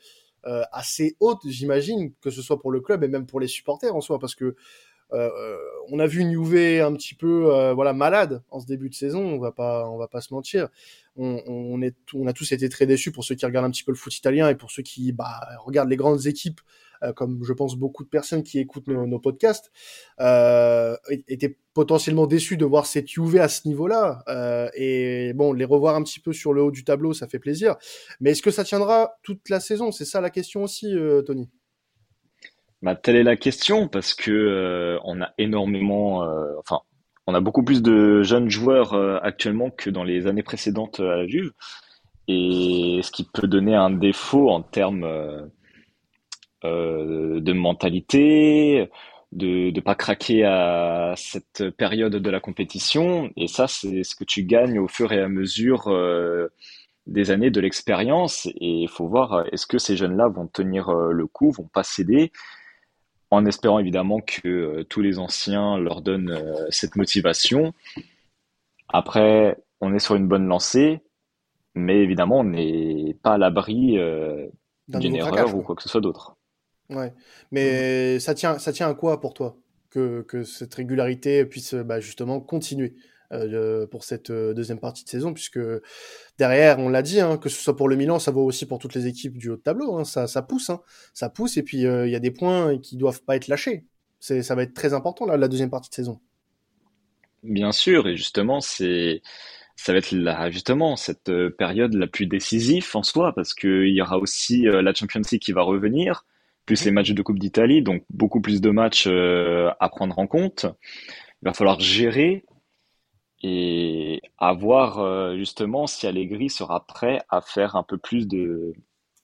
euh, 0.47 0.63
assez 0.73 1.17
hautes, 1.21 1.47
j'imagine, 1.47 2.13
que 2.21 2.31
ce 2.31 2.43
soit 2.43 2.59
pour 2.59 2.73
le 2.73 2.81
club 2.81 3.05
et 3.05 3.09
même 3.09 3.27
pour 3.27 3.39
les 3.39 3.47
supporters 3.47 3.95
en 3.95 4.01
soi, 4.01 4.19
parce 4.19 4.35
que 4.35 4.57
on 5.11 5.99
a 6.01 6.07
vu 6.07 6.21
une 6.21 6.33
Juve 6.33 6.83
un 6.83 6.93
petit 6.93 7.15
peu 7.15 7.73
voilà 7.73 7.95
malade 7.95 8.43
en 8.51 8.61
ce 8.61 8.67
début 8.67 8.91
de 8.91 8.95
saison. 8.95 9.23
On 9.23 9.39
va 9.39 9.53
pas 9.53 9.89
on 9.89 9.97
va 9.97 10.07
pas 10.07 10.21
se 10.21 10.35
mentir. 10.35 10.69
On, 11.17 11.81
est 11.81 11.97
on 12.13 12.27
a 12.27 12.35
tous 12.35 12.53
été 12.53 12.69
très 12.69 12.85
déçus 12.85 13.11
pour 13.11 13.25
ceux 13.25 13.35
qui 13.35 13.47
regardent 13.47 13.65
un 13.65 13.71
petit 13.71 13.85
peu 13.85 13.93
le 13.93 13.97
foot 13.97 14.15
italien 14.15 14.51
et 14.51 14.55
pour 14.55 14.71
ceux 14.71 14.83
qui 14.83 15.13
bah, 15.13 15.41
regardent 15.65 15.89
les 15.89 15.97
grandes 15.97 16.27
équipes 16.27 16.61
comme 17.15 17.43
je 17.45 17.53
pense 17.53 17.77
beaucoup 17.77 18.05
de 18.05 18.09
personnes 18.09 18.43
qui 18.43 18.59
écoutent 18.59 18.89
nos, 18.89 19.19
podcasts, 19.19 19.71
euh, 20.21 20.97
étaient 21.29 21.57
potentiellement 21.79 22.27
déçus 22.27 22.57
de 22.57 22.65
voir 22.65 22.87
cette 22.87 23.09
Juve 23.09 23.37
à 23.37 23.47
ce 23.47 23.69
niveau-là. 23.69 24.25
Euh, 24.29 24.69
et 24.75 25.33
bon, 25.33 25.53
les 25.53 25.65
revoir 25.65 25.95
un 25.95 26.03
petit 26.03 26.19
peu 26.19 26.33
sur 26.33 26.53
le 26.53 26.61
haut 26.61 26.73
du 26.73 26.83
tableau, 26.83 27.13
ça 27.13 27.29
fait 27.29 27.39
plaisir. 27.39 27.77
Mais 28.21 28.33
est-ce 28.33 28.43
que 28.43 28.51
ça 28.51 28.65
tiendra 28.65 29.13
toute 29.23 29.49
la 29.49 29.61
saison? 29.61 29.93
C'est 29.93 30.05
ça 30.05 30.21
la 30.21 30.31
question 30.31 30.65
aussi, 30.65 30.93
euh, 30.93 31.23
Tony. 31.23 31.49
Bah, 32.83 32.97
telle 32.97 33.15
est 33.15 33.23
la 33.23 33.37
question 33.37 33.87
parce 33.87 34.13
que 34.13 34.31
euh, 34.33 34.99
on 35.05 35.23
a 35.23 35.31
énormément, 35.39 36.25
euh, 36.25 36.53
enfin, 36.59 36.81
on 37.29 37.35
a 37.35 37.41
beaucoup 37.41 37.63
plus 37.63 37.81
de 37.81 38.23
jeunes 38.23 38.51
joueurs 38.51 38.95
actuellement 39.23 39.71
que 39.71 39.89
dans 39.91 40.03
les 40.03 40.27
années 40.27 40.43
précédentes 40.43 40.99
à 40.99 41.17
la 41.17 41.27
Juve, 41.29 41.53
et 42.27 43.01
ce 43.05 43.11
qui 43.13 43.23
peut 43.23 43.47
donner 43.47 43.77
un 43.77 43.91
défaut 43.91 44.51
en 44.51 44.63
termes 44.63 45.49
euh, 46.65 47.41
de 47.41 47.53
mentalité, 47.53 48.89
de 49.33 49.71
ne 49.71 49.81
pas 49.81 49.95
craquer 49.95 50.45
à 50.45 51.15
cette 51.17 51.71
période 51.71 52.17
de 52.17 52.31
la 52.31 52.41
compétition. 52.41 53.31
Et 53.37 53.47
ça, 53.47 53.67
c'est 53.67 54.03
ce 54.03 54.15
que 54.15 54.25
tu 54.25 54.45
gagnes 54.45 54.79
au 54.79 54.89
fur 54.89 55.13
et 55.13 55.21
à 55.21 55.29
mesure 55.29 55.89
euh, 55.89 56.49
des 57.07 57.31
années 57.31 57.51
de 57.51 57.61
l'expérience. 57.61 58.47
Et 58.47 58.83
il 58.83 58.89
faut 58.89 59.07
voir, 59.07 59.45
est-ce 59.53 59.67
que 59.67 59.79
ces 59.79 59.97
jeunes-là 59.97 60.29
vont 60.29 60.47
tenir 60.47 60.89
euh, 60.89 61.13
le 61.13 61.27
coup, 61.27 61.51
vont 61.51 61.69
pas 61.69 61.83
céder, 61.83 62.33
en 63.31 63.45
espérant 63.45 63.79
évidemment 63.79 64.21
que 64.21 64.49
euh, 64.49 64.85
tous 64.85 65.03
les 65.03 65.19
anciens 65.19 65.77
leur 65.77 66.01
donnent 66.01 66.43
cette 66.71 66.97
motivation. 66.97 67.75
Après, 68.89 69.59
on 69.83 69.95
est 69.95 69.99
sur 69.99 70.15
une 70.15 70.27
bonne 70.27 70.47
lancée, 70.47 71.01
mais 71.75 71.99
évidemment, 71.99 72.41
on 72.41 72.45
n'est 72.45 73.15
pas 73.23 73.35
à 73.35 73.39
l'abri 73.39 73.99
d'une 74.89 75.17
erreur 75.17 75.55
ou 75.55 75.61
quoi 75.61 75.77
que 75.77 75.83
ce 75.83 75.91
soit 75.91 76.01
d'autre. 76.01 76.38
Ouais. 76.91 77.13
Mais 77.51 78.19
ça 78.21 78.35
tient, 78.35 78.59
ça 78.59 78.73
tient 78.73 78.89
à 78.89 78.95
quoi 78.95 79.21
pour 79.21 79.35
toi 79.35 79.57
que, 79.91 80.23
que 80.23 80.45
cette 80.45 80.75
régularité 80.75 81.45
puisse 81.45 81.75
bah, 81.75 82.01
justement 82.01 82.41
continuer 82.41 82.95
euh, 83.31 83.87
pour 83.87 84.05
cette 84.05 84.31
euh, 84.31 84.55
deuxième 84.55 84.81
partie 84.81 85.05
de 85.05 85.09
saison, 85.11 85.35
puisque 85.35 85.61
derrière, 86.39 86.79
on 86.79 86.89
l'a 86.89 87.03
dit, 87.03 87.21
hein, 87.21 87.37
que 87.37 87.51
ce 87.51 87.63
soit 87.63 87.77
pour 87.77 87.89
le 87.89 87.95
Milan, 87.95 88.19
ça 88.19 88.31
vaut 88.31 88.45
aussi 88.45 88.65
pour 88.65 88.79
toutes 88.79 88.95
les 88.95 89.07
équipes 89.07 89.37
du 89.37 89.51
haut 89.51 89.57
de 89.57 89.61
tableau. 89.61 89.99
Hein, 89.99 90.05
ça, 90.05 90.27
ça 90.27 90.41
pousse, 90.41 90.71
hein, 90.71 90.81
ça 91.13 91.29
pousse, 91.29 91.59
et 91.59 91.63
puis 91.63 91.85
euh, 91.85 92.07
il 92.07 92.11
y 92.11 92.17
a 92.17 92.21
des 92.21 92.31
points 92.31 92.79
qui 92.79 92.97
doivent 92.97 93.23
pas 93.23 93.37
être 93.37 93.49
lâchés. 93.49 93.85
Ça 94.21 94.55
va 94.55 94.63
être 94.63 94.73
très 94.73 94.95
important 94.95 95.27
là, 95.27 95.37
la 95.37 95.47
deuxième 95.47 95.69
partie 95.69 95.91
de 95.91 95.95
saison. 95.95 96.21
Bien 97.43 97.71
sûr, 97.71 98.09
et 98.09 98.17
justement, 98.17 98.61
c'est 98.63 99.21
ça 99.77 99.93
va 99.93 99.99
être 99.99 100.11
là, 100.11 100.51
justement 100.51 100.97
cette 100.97 101.31
période 101.57 101.95
la 101.95 102.09
plus 102.09 102.27
décisive 102.27 102.89
en 102.95 103.03
soi, 103.03 103.35
parce 103.35 103.53
qu'il 103.53 103.95
y 103.95 104.01
aura 104.01 104.19
aussi 104.19 104.63
la 104.63 104.93
Champions 104.95 105.21
League 105.31 105.43
qui 105.43 105.53
va 105.53 105.63
revenir 105.63 106.25
plus 106.69 106.85
les 106.85 106.91
matchs 106.91 107.13
de 107.13 107.23
Coupe 107.23 107.39
d'Italie, 107.39 107.81
donc 107.81 108.05
beaucoup 108.11 108.43
plus 108.43 108.61
de 108.61 108.69
matchs 108.69 109.07
euh, 109.07 109.71
à 109.81 109.89
prendre 109.89 110.19
en 110.19 110.27
compte. 110.27 110.67
Il 111.41 111.47
va 111.47 111.55
falloir 111.55 111.81
gérer 111.81 112.45
et 113.43 114.21
avoir 114.37 114.99
euh, 114.99 115.35
justement 115.39 115.87
si 115.87 116.07
Allegri 116.07 116.51
sera 116.51 116.87
prêt 116.87 117.23
à 117.31 117.41
faire 117.41 117.75
un 117.75 117.83
peu 117.83 117.97
plus 117.97 118.29
de 118.29 118.75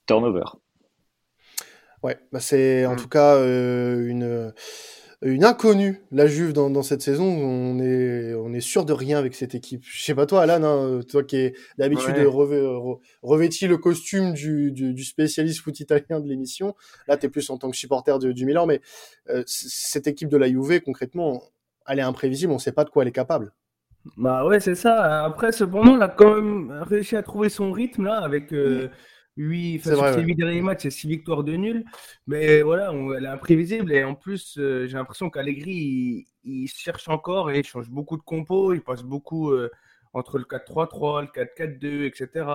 turnover. 0.07 0.45
Ouais, 2.01 2.17
bah 2.31 2.39
c'est 2.39 2.87
en 2.87 2.93
mm. 2.93 2.97
tout 2.97 3.09
cas 3.09 3.35
euh, 3.35 4.07
une 4.07 4.51
une 5.31 5.43
inconnue, 5.43 6.01
la 6.11 6.27
Juve, 6.27 6.53
dans, 6.53 6.83
cette 6.83 7.01
saison. 7.01 7.25
On 7.25 7.79
est, 7.79 8.33
on 8.35 8.53
est 8.53 8.61
sûr 8.61 8.85
de 8.85 8.93
rien 8.93 9.17
avec 9.17 9.33
cette 9.33 9.55
équipe. 9.55 9.83
Je 9.83 10.03
sais 10.03 10.13
pas 10.13 10.25
toi, 10.25 10.43
Alan, 10.43 10.63
hein, 10.63 10.99
toi 11.09 11.23
qui 11.23 11.37
es 11.37 11.53
d'habitude 11.77 12.15
revêti 13.23 13.67
le 13.67 13.77
costume 13.77 14.33
du, 14.33 14.71
du, 14.71 15.03
spécialiste 15.03 15.61
foot 15.61 15.79
italien 15.79 16.19
de 16.19 16.27
l'émission. 16.27 16.75
Là, 17.07 17.17
tu 17.17 17.25
es 17.25 17.29
plus 17.29 17.49
en 17.49 17.57
tant 17.57 17.71
que 17.71 17.77
supporter 17.77 18.19
du, 18.19 18.45
Milan, 18.45 18.67
mais 18.67 18.81
euh, 19.29 19.43
cette 19.47 20.07
équipe 20.07 20.29
de 20.29 20.37
la 20.37 20.47
Juve, 20.47 20.81
concrètement, 20.81 21.41
elle 21.87 21.99
est 21.99 22.03
imprévisible. 22.03 22.53
On 22.53 22.59
sait 22.59 22.71
pas 22.71 22.83
de 22.83 22.91
quoi 22.91 23.03
elle 23.03 23.09
est 23.09 23.13
capable. 23.13 23.51
Bah 24.17 24.45
ouais, 24.45 24.59
c'est 24.59 24.75
ça. 24.75 25.25
Après, 25.25 25.51
cependant, 25.51 25.95
elle 25.95 26.03
a 26.03 26.09
quand 26.09 26.35
même 26.35 26.71
réussi 26.83 27.15
à 27.15 27.23
trouver 27.23 27.49
son 27.49 27.71
rythme 27.71 28.03
là 28.03 28.19
avec. 28.19 28.53
Euh, 28.53 28.89
oui, 29.37 29.77
enfin, 29.79 29.95
sur 29.95 30.13
ses 30.13 30.21
huit 30.21 30.35
derniers 30.35 30.61
matchs, 30.61 30.83
c'est 30.83 30.91
six 30.91 31.07
victoires 31.07 31.43
de 31.43 31.53
nul. 31.53 31.83
Mais 32.25 32.61
voilà, 32.61 32.93
elle 33.17 33.25
est 33.25 33.27
imprévisible. 33.27 33.91
Et 33.91 34.03
en 34.03 34.15
plus, 34.15 34.57
euh, 34.57 34.87
j'ai 34.87 34.95
l'impression 34.95 35.29
qu'Allegri, 35.29 36.25
il, 36.45 36.67
cherche 36.67 37.09
encore 37.09 37.51
et 37.51 37.59
il 37.59 37.65
change 37.65 37.89
beaucoup 37.89 38.15
de 38.17 38.21
compos. 38.21 38.73
Il 38.73 38.81
passe 38.81 39.03
beaucoup 39.03 39.51
euh, 39.51 39.69
entre 40.13 40.37
le 40.37 40.45
4-3-3, 40.45 41.21
le 41.23 41.27
4-4-2, 41.27 42.05
etc. 42.05 42.45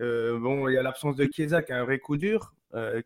Euh, 0.00 0.38
bon, 0.38 0.68
il 0.68 0.74
y 0.74 0.78
a 0.78 0.82
l'absence 0.82 1.16
de 1.16 1.28
Chiesa 1.30 1.62
qui 1.62 1.72
est 1.72 1.74
un 1.74 1.84
vrai 1.84 1.98
coup 1.98 2.16
dur, 2.16 2.54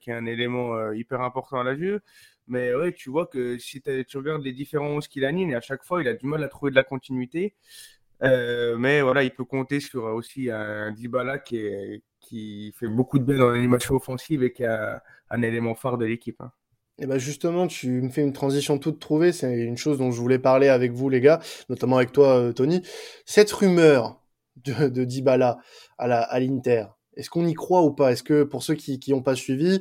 qui 0.00 0.10
est 0.10 0.14
un 0.14 0.26
élément 0.26 0.92
hyper 0.92 1.20
important 1.20 1.60
à 1.60 1.64
la 1.64 1.74
vue. 1.74 1.98
Mais 2.46 2.74
ouais, 2.74 2.92
tu 2.92 3.10
vois 3.10 3.26
que 3.26 3.58
si 3.58 3.82
tu 3.82 4.16
regardes 4.16 4.42
les 4.42 4.52
différents 4.52 4.88
11 4.88 5.08
qu'il 5.08 5.24
anime, 5.24 5.50
et 5.50 5.54
à 5.56 5.60
chaque 5.60 5.84
fois, 5.84 6.00
il 6.00 6.08
a 6.08 6.14
du 6.14 6.26
mal 6.26 6.42
à 6.44 6.48
trouver 6.48 6.70
de 6.70 6.76
la 6.76 6.84
continuité. 6.84 7.54
mais 8.22 9.02
voilà, 9.02 9.24
il 9.24 9.32
peut 9.32 9.44
compter 9.44 9.80
sur 9.80 10.04
aussi 10.04 10.50
un 10.50 10.92
Dybala 10.92 11.38
qui 11.38 11.58
est, 11.58 12.02
qui 12.20 12.72
fait 12.78 12.88
beaucoup 12.88 13.18
de 13.18 13.24
bien 13.24 13.38
dans 13.38 13.50
l'animation 13.50 13.94
offensive 13.94 14.42
et 14.42 14.52
qui 14.52 14.64
a 14.64 15.02
un 15.30 15.42
élément 15.42 15.74
phare 15.74 15.98
de 15.98 16.04
l'équipe. 16.04 16.40
Hein. 16.40 16.52
Et 17.00 17.06
ben 17.06 17.18
justement, 17.18 17.68
tu 17.68 18.02
me 18.02 18.10
fais 18.10 18.22
une 18.22 18.32
transition 18.32 18.78
toute 18.78 18.98
trouvée. 18.98 19.32
C'est 19.32 19.56
une 19.56 19.76
chose 19.76 19.98
dont 19.98 20.10
je 20.10 20.20
voulais 20.20 20.38
parler 20.38 20.68
avec 20.68 20.92
vous, 20.92 21.08
les 21.08 21.20
gars, 21.20 21.40
notamment 21.68 21.96
avec 21.96 22.12
toi, 22.12 22.38
euh, 22.38 22.52
Tony. 22.52 22.82
Cette 23.24 23.52
rumeur 23.52 24.20
de, 24.56 24.88
de 24.88 25.04
Dybala 25.04 25.58
à 25.96 26.40
l'Inter, 26.40 26.86
est-ce 27.18 27.28
qu'on 27.28 27.46
y 27.46 27.52
croit 27.52 27.82
ou 27.82 27.90
pas? 27.90 28.12
Est-ce 28.12 28.22
que 28.22 28.44
pour 28.44 28.62
ceux 28.62 28.74
qui 28.74 28.98
n'ont 29.08 29.22
pas 29.22 29.34
suivi, 29.34 29.80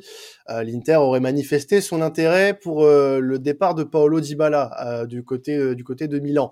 euh, 0.50 0.62
l'Inter 0.62 0.96
aurait 0.96 1.20
manifesté 1.20 1.80
son 1.80 2.02
intérêt 2.02 2.52
pour 2.52 2.84
euh, 2.84 3.20
le 3.20 3.38
départ 3.38 3.74
de 3.74 3.84
Paolo 3.84 4.20
Dybala 4.20 5.06
du 5.06 5.24
côté 5.24 5.74
du 5.74 5.84
côté 5.84 6.08
de 6.08 6.18
Milan? 6.18 6.50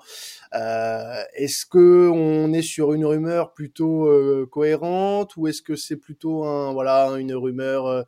Euh, 0.55 1.23
est-ce 1.35 1.67
que 1.67 2.09
on 2.09 2.53
est 2.53 2.63
sur 2.63 2.93
une 2.93 3.05
rumeur 3.05 3.53
plutôt 3.53 4.07
euh, 4.07 4.47
cohérente 4.51 5.37
ou 5.37 5.49
est-ce 5.49 5.63
que 5.63 5.77
c'est 5.77 5.97
plutôt 5.97 6.45
une 6.45 7.35
rumeur 7.35 8.07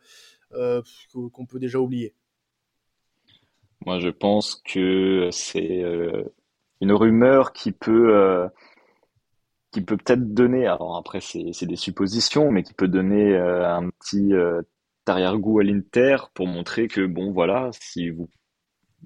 euh, 0.55 0.83
qu'on 1.13 1.47
peut 1.47 1.59
déjà 1.59 1.79
oublier? 1.79 2.15
Moi, 3.85 4.01
je 4.01 4.09
pense 4.09 4.63
que 4.65 5.29
c'est 5.33 5.85
une 6.81 6.93
rumeur 6.93 7.53
qui 7.53 7.73
peut 7.73 8.49
qui 9.79 9.85
peut 9.85 9.97
peut-être 9.97 10.35
donner, 10.35 10.67
alors 10.67 10.97
après 10.97 11.21
c'est 11.21 11.67
des 11.67 11.77
suppositions, 11.77 12.51
mais 12.51 12.63
qui 12.63 12.75
peut 12.75 12.89
donner 12.89 13.37
un 13.37 13.89
petit 13.91 14.33
arrière-goût 15.07 15.61
à 15.61 15.65
l'Inter 15.65 16.17
pour 16.35 16.47
montrer 16.47 16.89
que 16.89 17.07
bon 17.07 17.33
voilà, 17.33 17.71
si 17.73 18.11
vous 18.11 18.29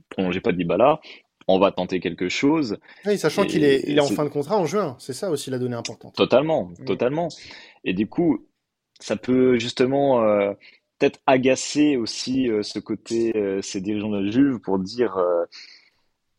prolongez 0.08 0.40
pas 0.40 0.52
Dybala, 0.52 1.00
on 1.48 1.58
va 1.58 1.72
tenter 1.72 2.00
quelque 2.00 2.28
chose. 2.28 2.78
Oui, 3.06 3.18
sachant 3.18 3.44
qu'il 3.44 3.64
est, 3.64 3.82
il 3.86 3.98
est 3.98 4.00
en 4.00 4.08
fin 4.08 4.24
de 4.24 4.30
contrat 4.30 4.56
en 4.56 4.66
juin, 4.66 4.96
c'est 4.98 5.12
ça 5.12 5.30
aussi 5.30 5.50
la 5.50 5.58
donnée 5.58 5.76
importante. 5.76 6.14
Totalement, 6.14 6.70
totalement. 6.86 7.28
Et 7.84 7.94
du 7.94 8.06
coup, 8.06 8.46
ça 9.00 9.16
peut 9.16 9.58
justement 9.58 10.22
euh, 10.22 10.52
peut-être 10.98 11.20
agacer 11.26 11.96
aussi 11.96 12.48
euh, 12.48 12.62
ce 12.62 12.78
côté, 12.78 13.32
euh, 13.36 13.60
ces 13.60 13.80
dirigeants 13.80 14.10
de 14.10 14.30
Juve 14.30 14.60
pour 14.60 14.78
dire, 14.78 15.18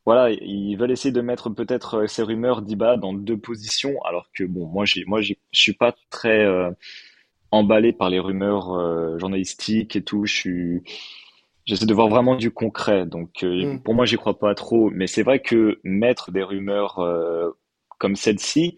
voilà, 0.05 0.31
ils 0.31 0.75
veulent 0.75 0.91
essayer 0.91 1.13
de 1.13 1.21
mettre 1.21 1.49
peut-être 1.49 2.07
ces 2.07 2.23
rumeurs 2.23 2.61
d'Iba 2.61 2.97
dans 2.97 3.13
deux 3.13 3.37
positions, 3.37 4.01
alors 4.03 4.29
que 4.33 4.43
bon, 4.43 4.67
moi, 4.67 4.85
j'ai, 4.85 5.05
moi, 5.05 5.21
je 5.21 5.33
suis 5.51 5.73
pas 5.73 5.95
très 6.09 6.45
emballé 7.51 7.93
par 7.93 8.09
les 8.09 8.19
rumeurs 8.19 9.17
journalistiques 9.19 9.95
et 9.95 10.03
tout. 10.03 10.25
Je 10.25 10.33
suis 10.33 10.83
J'essaie 11.65 11.85
de 11.85 11.93
voir 11.93 12.09
vraiment 12.09 12.35
du 12.35 12.51
concret. 12.51 13.05
Donc, 13.05 13.43
euh, 13.43 13.73
mm. 13.73 13.83
pour 13.83 13.93
moi, 13.93 14.05
j'y 14.05 14.17
crois 14.17 14.37
pas 14.37 14.53
trop. 14.55 14.89
Mais 14.89 15.07
c'est 15.07 15.23
vrai 15.23 15.39
que 15.39 15.79
mettre 15.83 16.31
des 16.31 16.43
rumeurs 16.43 16.99
euh, 16.99 17.51
comme 17.99 18.15
celle-ci, 18.15 18.75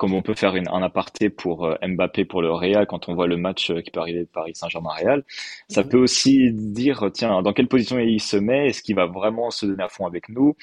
comme 0.00 0.14
on 0.14 0.22
peut 0.22 0.34
faire 0.34 0.56
une, 0.56 0.68
un 0.68 0.82
aparté 0.82 1.30
pour 1.30 1.66
euh, 1.66 1.76
Mbappé 1.86 2.24
pour 2.24 2.42
le 2.42 2.50
Real 2.50 2.86
quand 2.86 3.08
on 3.08 3.14
voit 3.14 3.26
le 3.26 3.36
match 3.36 3.72
qui 3.84 3.90
peut 3.90 4.00
arriver 4.00 4.20
de 4.20 4.24
Paris 4.24 4.54
Saint-Germain-Real, 4.54 5.22
ça 5.68 5.84
mm. 5.84 5.88
peut 5.88 5.98
aussi 5.98 6.52
dire, 6.52 7.10
tiens, 7.12 7.42
dans 7.42 7.52
quelle 7.52 7.68
position 7.68 7.98
il 7.98 8.20
se 8.20 8.36
met 8.36 8.68
Est-ce 8.68 8.82
qu'il 8.82 8.96
va 8.96 9.06
vraiment 9.06 9.50
se 9.50 9.66
donner 9.66 9.84
à 9.84 9.88
fond 9.88 10.06
avec 10.06 10.28
nous? 10.28 10.56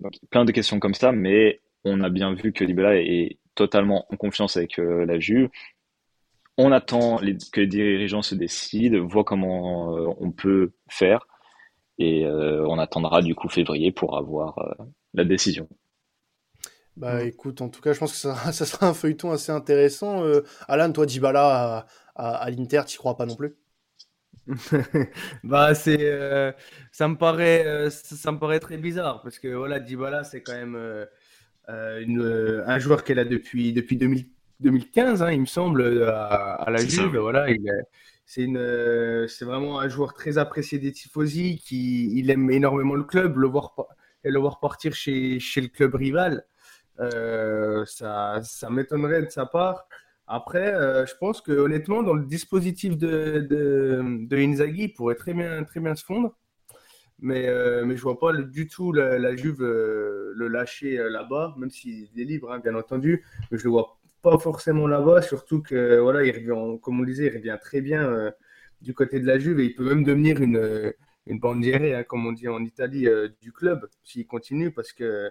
Donc, 0.00 0.14
plein 0.30 0.44
de 0.44 0.52
questions 0.52 0.80
comme 0.80 0.94
ça. 0.94 1.12
Mais 1.12 1.60
on 1.84 2.02
a 2.02 2.10
bien 2.10 2.34
vu 2.34 2.52
que 2.52 2.64
Dybala 2.64 2.96
est 2.96 3.38
totalement 3.54 4.06
en 4.10 4.16
confiance 4.16 4.56
avec 4.56 4.78
la 4.78 5.18
Juve 5.18 5.48
on 6.58 6.72
attend 6.72 7.18
que 7.18 7.60
les 7.60 7.66
dirigeants 7.66 8.22
se 8.22 8.34
décident, 8.34 9.04
voient 9.06 9.24
comment 9.24 9.96
euh, 9.96 10.08
on 10.18 10.30
peut 10.30 10.72
faire, 10.88 11.26
et 11.98 12.24
euh, 12.26 12.66
on 12.68 12.78
attendra 12.78 13.22
du 13.22 13.34
coup 13.34 13.48
février 13.48 13.92
pour 13.92 14.16
avoir 14.16 14.58
euh, 14.58 14.84
la 15.14 15.24
décision. 15.24 15.68
Bah 16.96 17.24
écoute, 17.24 17.62
en 17.62 17.68
tout 17.68 17.80
cas, 17.80 17.92
je 17.92 17.98
pense 17.98 18.12
que 18.12 18.18
ça, 18.18 18.52
sera 18.52 18.88
un 18.90 18.94
feuilleton 18.94 19.32
assez 19.32 19.52
intéressant. 19.52 20.24
Alan, 20.68 20.92
toi, 20.92 21.06
Dybala 21.06 21.86
à, 22.14 22.34
à, 22.44 22.50
l'Inter, 22.50 22.82
tu 22.86 22.98
crois 22.98 23.16
pas 23.16 23.26
non 23.26 23.36
plus? 23.36 23.54
Bah 25.44 25.74
c'est 25.74 26.54
ça 26.90 27.06
me 27.06 27.16
paraît 27.16 27.90
ça 27.90 28.32
me 28.32 28.38
paraît 28.38 28.58
très 28.58 28.76
bizarre 28.76 29.22
parce 29.22 29.38
que 29.38 29.46
voilà 29.46 29.78
Dybala 29.78 30.24
c'est 30.24 30.42
quand 30.42 30.54
même 30.54 31.06
un 31.68 32.78
joueur 32.80 33.08
est 33.08 33.14
là 33.14 33.24
depuis 33.24 33.72
depuis 33.72 33.96
2000 33.96 34.26
2015, 34.62 35.22
hein, 35.22 35.32
il 35.32 35.40
me 35.40 35.46
semble, 35.46 36.08
à, 36.08 36.66
la 36.70 36.78
Juve. 36.78 37.18
Voilà, 37.18 37.46
c'est 38.24 38.42
une, 38.42 39.26
c'est 39.28 39.44
vraiment 39.44 39.80
un 39.80 39.88
joueur 39.88 40.14
très 40.14 40.38
apprécié 40.38 40.78
des 40.78 40.92
tifosi, 40.92 41.58
qui 41.58 42.18
il 42.18 42.30
aime 42.30 42.50
énormément 42.50 42.94
le 42.94 43.04
club, 43.04 43.36
le 43.36 43.48
voir 43.48 43.74
et 44.24 44.30
le 44.30 44.38
voir 44.38 44.60
partir 44.60 44.94
chez, 44.94 45.40
chez 45.40 45.60
le 45.60 45.68
club 45.68 45.94
rival, 45.96 46.34
euh, 46.34 46.51
ça, 46.98 48.40
ça 48.42 48.70
m'étonnerait 48.70 49.22
de 49.22 49.30
sa 49.30 49.46
part. 49.46 49.86
Après, 50.26 50.72
euh, 50.74 51.04
je 51.04 51.14
pense 51.16 51.42
que 51.42 51.52
honnêtement, 51.52 52.02
dans 52.02 52.14
le 52.14 52.24
dispositif 52.24 52.96
de, 52.96 53.46
de, 53.50 54.36
Inzaghi, 54.36 54.84
il 54.84 54.94
pourrait 54.94 55.14
très 55.14 55.34
bien, 55.34 55.62
très 55.64 55.78
bien 55.78 55.94
se 55.94 56.04
fondre. 56.04 56.34
Mais, 57.20 57.48
euh, 57.48 57.84
mais 57.84 57.96
je 57.96 58.02
vois 58.02 58.18
pas 58.18 58.32
du 58.32 58.66
tout 58.66 58.92
la, 58.92 59.36
Juve 59.36 59.60
le 59.62 60.48
lâcher 60.48 60.96
là-bas, 61.10 61.54
même 61.58 61.70
s'il 61.70 62.08
est 62.18 62.24
libre, 62.24 62.50
hein, 62.50 62.60
bien 62.60 62.74
entendu. 62.74 63.24
Mais 63.50 63.58
je 63.58 63.64
le 63.64 63.70
vois 63.70 63.98
pas 64.22 64.38
forcément 64.38 64.86
là-bas, 64.86 65.22
surtout 65.22 65.60
que 65.60 65.98
voilà, 65.98 66.24
il 66.24 66.32
revient, 66.32 66.80
comme 66.80 67.00
on 67.00 67.04
disait, 67.04 67.26
il 67.26 67.36
revient 67.36 67.58
très 67.60 67.82
bien 67.82 68.02
euh, 68.08 68.30
du 68.80 68.94
côté 68.94 69.20
de 69.20 69.26
la 69.26 69.38
Juve 69.38 69.60
et 69.60 69.66
il 69.66 69.74
peut 69.74 69.84
même 69.84 70.04
devenir 70.04 70.40
une, 70.40 70.94
une 71.26 71.40
hein, 71.44 72.04
comme 72.04 72.26
on 72.26 72.32
dit 72.32 72.48
en 72.48 72.64
Italie, 72.64 73.06
du 73.40 73.52
club, 73.52 73.88
s'il 74.02 74.26
continue, 74.26 74.70
parce 74.70 74.92
que, 74.92 75.30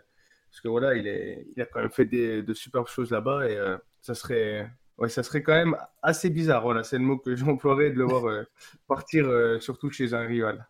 parce 0.52 0.62
que 0.62 0.68
voilà, 0.68 0.96
il, 0.96 1.08
est, 1.08 1.48
il 1.56 1.62
a 1.62 1.66
quand 1.66 1.80
même 1.80 1.92
fait 1.92 2.06
des, 2.06 2.44
de 2.44 2.54
superbes 2.54 2.88
choses 2.88 3.10
là-bas 3.10 3.50
et 3.50 3.58
ça 4.02 4.14
serait 4.14 4.70
Ouais, 5.02 5.10
ça 5.10 5.24
serait 5.24 5.42
quand 5.42 5.56
même 5.56 5.76
assez 6.04 6.30
bizarre. 6.30 6.62
Voilà, 6.62 6.84
c'est 6.84 7.00
le 7.00 7.04
mot 7.04 7.18
que 7.18 7.36
j'emploierais 7.36 7.90
de 7.90 7.96
le 7.96 8.06
voir 8.06 8.28
euh, 8.28 8.44
partir, 8.88 9.28
euh, 9.28 9.60
surtout 9.60 9.90
chez 9.90 10.14
un 10.14 10.28
rival. 10.28 10.68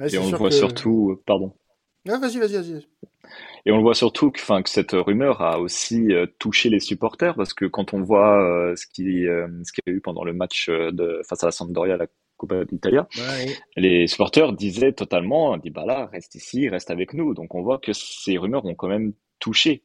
et 0.00 0.18
on 0.18 0.30
le 0.30 0.38
voit 0.38 0.50
surtout, 0.50 1.10
euh, 1.12 1.22
pardon. 1.26 1.52
vas-y, 2.06 2.38
vas-y, 2.38 2.54
vas-y. 2.54 2.86
Et 3.66 3.72
on 3.72 3.76
le 3.76 3.82
voit 3.82 3.94
surtout 3.94 4.30
que, 4.30 4.62
que 4.62 4.70
cette 4.70 4.92
rumeur 4.92 5.42
a 5.42 5.60
aussi 5.60 6.08
touché 6.38 6.70
les 6.70 6.80
supporters 6.80 7.34
parce 7.34 7.52
que 7.52 7.64
quand 7.64 7.92
on 7.92 8.00
voit 8.00 8.72
ce 8.76 8.86
qui 8.86 9.24
ce 9.24 9.72
qu'il 9.72 9.82
y 9.88 9.90
a 9.90 9.92
eu 9.92 10.00
pendant 10.00 10.22
le 10.22 10.32
match 10.32 10.70
de 10.70 11.20
face 11.28 11.42
à 11.42 11.46
la 11.46 11.52
Sampdoria 11.52 11.94
à 11.94 11.96
la 11.96 12.06
Coppa 12.36 12.64
d'Italia, 12.64 13.08
les 13.76 14.06
supporters 14.06 14.52
disaient 14.52 14.92
totalement, 14.92 15.56
dit 15.56 15.70
bah 15.70 15.84
là, 15.86 16.06
reste 16.06 16.34
ici, 16.34 16.68
reste 16.68 16.90
avec 16.90 17.14
nous. 17.14 17.34
Donc 17.34 17.54
on 17.54 17.62
voit 17.62 17.78
que 17.78 17.92
ces 17.92 18.38
rumeurs 18.38 18.64
ont 18.64 18.74
quand 18.74 18.88
même 18.88 19.12
touché. 19.38 19.82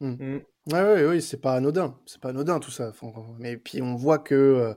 Hmm. 0.00 0.12
Hmm. 0.12 0.40
Ouais, 0.72 1.06
oui, 1.06 1.22
c'est 1.22 1.40
pas 1.40 1.54
anodin, 1.54 1.98
c'est 2.04 2.20
pas 2.20 2.28
anodin 2.28 2.60
tout 2.60 2.70
ça. 2.70 2.92
Mais 3.38 3.56
puis 3.56 3.80
on 3.80 3.94
voit 3.96 4.18
que, 4.18 4.34
euh, 4.34 4.74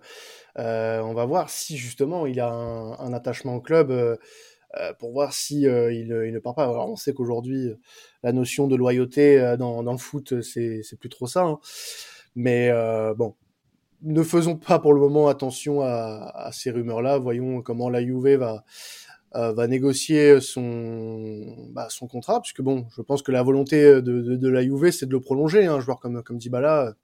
euh, 0.58 1.02
on 1.02 1.14
va 1.14 1.26
voir 1.26 1.50
si 1.50 1.76
justement 1.76 2.26
il 2.26 2.40
a 2.40 2.50
un, 2.50 3.14
attachement 3.14 3.56
au 3.56 3.62
club 3.62 3.92
euh, 3.92 4.16
pour 5.00 5.12
voir 5.12 5.34
si 5.34 5.64
il, 5.64 6.08
ne 6.08 6.40
part 6.40 6.56
pas. 6.56 6.64
Alors 6.64 6.90
on 6.90 6.96
sait 6.96 7.14
qu'aujourd'hui 7.14 7.74
la 8.24 8.32
notion 8.32 8.68
de 8.68 8.76
loyauté 8.78 9.56
dans, 9.60 9.82
le 9.84 9.98
foot 9.98 10.42
c'est 10.42 10.82
c'est 10.84 10.98
plus 10.98 11.10
trop 11.10 11.28
ça. 11.28 11.44
Hein. 11.44 11.60
Mais 12.36 12.72
bon, 13.18 13.36
ne 14.04 14.24
faisons 14.24 14.56
pas 14.56 14.80
pour 14.80 14.94
le 14.94 15.00
moment 15.00 15.28
attention 15.28 15.82
à, 15.82 16.32
à 16.34 16.52
ces 16.52 16.72
rumeurs-là. 16.72 17.18
Voyons 17.20 17.62
comment 17.62 17.90
la 17.90 18.04
Juve 18.04 18.36
va 18.36 18.64
euh, 19.36 19.54
va 19.54 19.68
négocier 19.68 20.42
son 20.42 21.70
bah, 21.72 21.88
son 21.90 22.08
contrat, 22.08 22.42
puisque 22.42 22.62
bon, 22.62 22.86
je 22.96 23.02
pense 23.02 23.22
que 23.22 23.32
la 23.32 23.44
volonté 23.44 23.82
de, 23.82 24.02
de, 24.02 24.36
de 24.36 24.50
la 24.50 24.62
Juve, 24.64 24.92
c'est 24.92 25.06
de 25.06 25.12
le 25.12 25.22
prolonger. 25.22 25.66
Hein, 25.66 25.76
un 25.76 25.80
joueur 25.80 26.00
comme 26.00 26.22
comme 26.24 26.38
Dybala, 26.38 26.96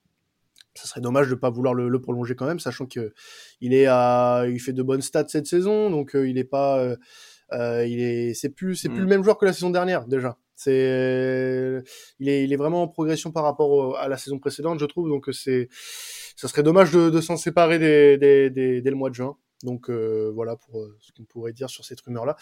ça 0.75 0.88
serait 0.88 1.01
dommage 1.01 1.30
de 1.30 1.36
pas 1.36 1.50
vouloir 1.50 1.74
le, 1.74 1.89
le 1.89 2.01
prolonger 2.01 2.36
quand 2.36 2.46
même, 2.46 2.60
sachant 2.60 2.86
que 2.86 3.13
il 3.62 3.74
est 3.74 3.88
à, 3.88 4.46
il 4.48 4.60
fait 4.60 4.74
de 4.74 4.84
bonnes 4.84 5.01
stats 5.01 5.27
cette 5.27 5.48
saison, 5.48 5.89
donc 5.89 6.16
euh, 6.16 6.27
il 6.30 6.38
est 6.38 6.44
pas, 6.44 6.80
euh, 6.80 6.96
euh, 7.54 7.86
il 7.88 8.00
est, 8.00 8.34
c'est 8.34 8.50
plus, 8.50 8.75
c'est 8.75 8.89
plus 8.89 9.00
le 9.00 9.06
mm. 9.06 9.10
même 9.10 9.24
joueur 9.24 9.38
que 9.38 9.46
la 9.46 9.54
saison 9.54 9.70
dernière 9.70 10.06
déjà. 10.06 10.38
C'est, 10.60 11.84
il 12.20 12.30
est, 12.30 12.44
il 12.44 12.51
est 12.51 12.56
vraiment 12.56 12.82
en 12.82 12.88
progression 12.88 13.32
par 13.32 13.44
rapport 13.44 13.96
à 14.00 14.08
la 14.08 14.18
saison 14.18 14.39
précédente, 14.39 14.80
je 14.80 14.86
trouve. 14.86 15.08
Donc 15.08 15.30
c'est, 15.32 15.70
ça 16.38 16.48
serait 16.48 16.63
dommage 16.63 16.91
de, 16.91 17.10
de 17.10 17.20
s'en 17.20 17.36
séparer 17.36 17.79
dès, 17.79 18.17
dès, 18.17 18.50
dès, 18.51 18.79
dès, 18.79 18.89
le 18.89 18.96
mois 18.96 19.10
de 19.10 19.15
juin. 19.15 19.36
Donc 19.63 19.89
euh, 19.89 20.32
voilà 20.36 20.56
pour 20.56 20.79
euh, 20.79 20.96
ce 21.01 21.12
qu'on 21.12 21.24
pourrait 21.24 21.51
dire 21.51 21.67
sur 21.67 21.84
cette 21.84 22.00
rumeur-là. 22.01 22.38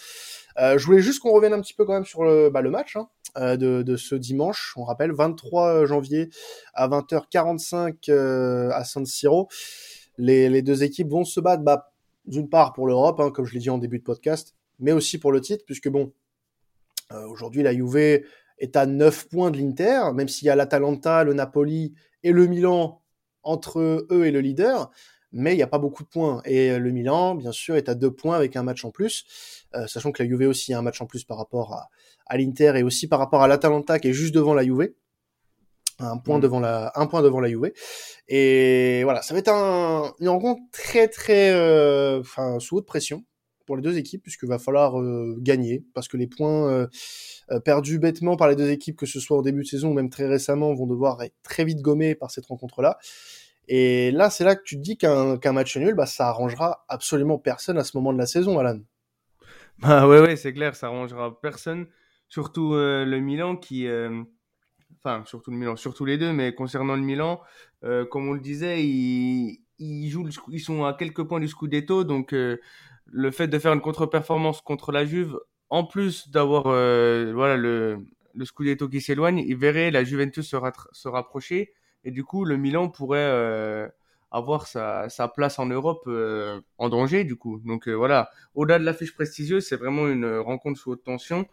Euh, 0.60 0.78
je 0.78 0.86
voulais 0.86 1.00
juste 1.00 1.22
qu'on 1.22 1.32
revienne 1.32 1.54
un 1.54 1.62
petit 1.62 1.74
peu 1.74 1.86
quand 1.86 1.94
même 1.94 2.06
sur 2.06 2.26
le, 2.26 2.50
bah, 2.50 2.62
le 2.62 2.70
match 2.70 2.98
hein, 2.98 3.56
de, 3.56 3.84
de, 3.84 3.96
ce 3.96 4.16
dimanche. 4.16 4.74
On 4.76 4.84
rappelle 4.84 5.14
23 5.14 5.86
janvier 5.86 6.30
à 6.74 6.90
20h45 6.90 8.12
à 8.12 8.84
San 8.84 9.06
Siro. 9.06 9.48
Les, 10.18 10.50
les, 10.50 10.62
deux 10.62 10.84
équipes 10.84 11.10
vont 11.10 11.24
se 11.24 11.40
battre 11.40 11.64
bah, 11.64 11.94
d'une 12.26 12.50
part 12.50 12.74
pour 12.74 12.88
l'Europe, 12.88 13.22
hein, 13.22 13.32
comme 13.32 13.46
je 13.46 13.54
l'ai 13.54 13.60
dit 13.60 13.70
en 13.70 13.78
début 13.78 14.00
de 14.00 14.04
podcast, 14.04 14.56
mais 14.80 14.92
aussi 14.92 15.18
pour 15.18 15.32
le 15.32 15.40
titre, 15.40 15.64
puisque 15.66 15.88
bon, 15.88 16.12
aujourd'hui 17.30 17.64
la 17.64 17.74
Juve 17.74 17.96
est 17.96 18.76
à 18.76 18.86
9 18.86 19.30
points 19.30 19.52
de 19.52 19.58
l'Inter, 19.58 20.12
même 20.14 20.28
s'il 20.28 20.48
y 20.48 20.50
a 20.50 20.56
l'Atalanta, 20.56 21.24
le 21.24 21.34
Napoli 21.34 21.94
et 22.24 22.32
le 22.32 22.48
Milan 22.48 23.02
entre 23.46 23.80
eux 23.80 24.26
et 24.26 24.32
le 24.32 24.42
leader 24.42 24.92
mais 25.36 25.54
il 25.54 25.58
n'y 25.58 25.64
a 25.64 25.68
pas 25.68 25.80
beaucoup 25.80 26.04
de 26.04 26.08
points. 26.08 26.42
Et 26.46 26.72
euh, 26.72 26.80
le 26.80 26.92
Milan, 26.92 27.36
bien 27.36 27.52
sûr, 27.52 27.76
est 27.76 27.90
à 27.90 27.94
deux 27.94 28.10
points 28.10 28.38
avec 28.38 28.56
un 28.56 28.64
match 28.64 28.86
en 28.86 28.90
plus, 28.90 29.26
euh, 29.76 29.86
sachant 29.86 30.14
que 30.14 30.24
la 30.24 30.30
Juve 30.30 30.48
aussi 30.48 30.74
a 30.74 30.80
un 30.80 30.82
match 30.82 31.02
en 31.02 31.06
plus 31.06 31.26
par 31.26 31.38
rapport 31.38 31.74
à, 31.74 31.90
à 32.26 32.38
l'Inter 32.38 32.74
et 32.78 32.84
aussi 32.84 33.08
par 33.08 33.20
rapport 33.20 33.44
à 33.44 33.48
l'Atalanta 33.48 34.00
qui 34.00 34.08
est 34.08 34.14
juste 34.14 34.34
devant 34.34 34.54
la 34.54 34.64
Juve. 34.64 34.94
Un 36.00 36.18
point, 36.18 36.38
mm. 36.38 36.42
devant 36.42 36.60
la, 36.62 36.92
un 36.96 37.06
point 37.06 37.22
devant 37.22 37.42
la 37.42 37.50
Juve. 37.50 37.72
Et 38.30 39.02
voilà, 39.04 39.22
ça 39.22 39.34
va 39.34 39.42
être 39.42 39.52
un, 39.52 40.14
une 40.20 40.30
rencontre 40.30 40.62
très 40.72 41.10
très 41.10 41.52
euh, 41.52 42.22
enfin, 42.22 42.60
sous 42.60 42.78
haute 42.78 42.86
pression 42.86 43.22
pour 43.66 43.76
les 43.76 43.82
deux 43.82 43.98
équipes, 43.98 44.24
puisqu'il 44.24 44.50
va 44.50 44.60
falloir 44.60 45.00
euh, 45.00 45.36
gagner, 45.40 45.84
parce 45.94 46.08
que 46.08 46.18
les 46.18 46.28
points 46.28 46.88
perdus 47.64 48.00
bêtement 48.00 48.38
par 48.38 48.48
les 48.48 48.56
deux 48.56 48.70
équipes, 48.70 48.98
que 48.98 49.06
ce 49.06 49.20
soit 49.20 49.38
au 49.38 49.42
début 49.42 49.64
de 49.64 49.68
saison 49.68 49.90
ou 49.90 49.94
même 49.94 50.10
très 50.10 50.28
récemment, 50.28 50.74
vont 50.74 50.88
devoir 50.88 51.22
être 51.24 51.36
très 51.44 51.66
vite 51.66 51.82
gommés 51.82 52.16
par 52.16 52.32
cette 52.32 52.46
rencontre-là. 52.46 52.98
Et 53.68 54.12
là, 54.12 54.30
c'est 54.30 54.44
là 54.44 54.56
que 54.56 54.64
tu 54.64 54.76
te 54.76 54.82
dis 54.82 54.98
qu'un 54.98 55.52
match 55.52 55.76
nul, 55.78 55.96
bah, 55.96 56.06
ça 56.06 56.28
arrangera 56.28 56.86
absolument 56.88 57.40
personne 57.40 57.78
à 57.78 57.84
ce 57.84 57.98
moment 57.98 58.14
de 58.14 58.18
la 58.18 58.28
saison, 58.28 58.60
Alan. 58.60 58.80
Bah 59.80 60.08
ouais, 60.08 60.22
ouais, 60.22 60.36
c'est 60.36 60.54
clair, 60.54 60.76
ça 60.76 60.88
arrangera 60.88 61.40
personne. 61.42 61.88
Surtout 62.30 62.74
euh, 62.74 63.06
le 63.06 63.20
Milan 63.20 63.56
qui, 63.58 63.88
euh, 63.88 64.24
enfin, 65.04 65.24
surtout 65.26 65.52
le 65.52 65.58
Milan, 65.58 65.76
surtout 65.76 66.06
les 66.06 66.18
deux, 66.18 66.32
mais 66.32 66.54
concernant 66.56 66.96
le 66.96 67.02
Milan, 67.02 67.42
euh, 67.84 68.06
comme 68.06 68.28
on 68.30 68.34
le 68.34 68.40
disait, 68.40 68.84
ils 68.84 70.10
jouent, 70.10 70.28
ils 70.50 70.60
sont 70.60 70.86
à 70.86 70.94
quelques 70.94 71.24
points 71.24 71.40
du 71.40 71.48
Scudetto, 71.48 72.04
donc 72.04 72.34
le 73.06 73.32
fait 73.32 73.48
de 73.48 73.60
faire 73.60 73.74
une 73.74 73.82
contre-performance 73.82 74.62
contre 74.62 74.92
la 74.92 75.06
Juve, 75.06 75.40
en 75.70 75.84
plus 75.84 76.30
d'avoir, 76.30 76.64
voilà, 76.64 77.58
le, 77.58 78.00
le 78.36 78.46
Scudetto 78.46 78.88
qui 78.88 79.02
s'éloigne, 79.02 79.40
ils 79.40 79.58
verraient 79.58 79.92
la 79.92 80.04
Juventus 80.04 80.48
se, 80.48 81.08
rapprocher 81.08 81.74
et 82.04 82.12
du 82.12 82.24
coup, 82.24 82.46
le 82.46 82.56
Milan 82.58 82.90
pourrait 82.90 83.20
euh, 83.20 83.88
avoir 84.32 84.68
sa, 84.68 85.10
sa, 85.10 85.28
place 85.28 85.58
en 85.58 85.66
Europe 85.66 86.04
euh, 86.08 86.62
en 86.78 86.90
danger, 86.90 87.24
du 87.24 87.36
coup. 87.36 87.62
Donc 87.66 87.88
euh, 87.88 87.94
voilà, 87.94 88.30
au-delà 88.54 88.78
de 88.80 88.84
l'affiche 88.84 89.14
prestigieuse, 89.14 89.66
c'est 89.66 89.76
vraiment 89.76 90.08
une 90.08 90.38
rencontre 90.38 90.80
sous 90.80 90.92
haute 90.92 91.04
tension. 91.04 91.48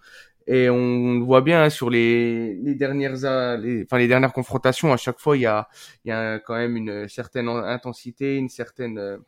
Et 0.49 0.69
on 0.69 1.15
le 1.15 1.25
voit 1.25 1.41
bien 1.41 1.62
hein, 1.62 1.71
sur 1.71 1.88
les, 1.88 2.55
les 2.55 2.75
dernières, 2.75 3.15
enfin 3.15 3.99
les 3.99 4.09
dernières 4.09 4.33
confrontations. 4.33 4.93
À 4.93 4.97
chaque 4.97 5.21
fois, 5.21 5.37
il 5.37 5.41
y 5.41 5.47
a, 5.47 5.69
il 6.05 6.09
y 6.09 6.12
a 6.12 6.41
quand 6.41 6.55
même 6.55 6.77
une 6.77 7.09
certaine 7.09 7.49
intensité, 7.49 8.37
une 8.37 8.49
certaine, 8.49 9.19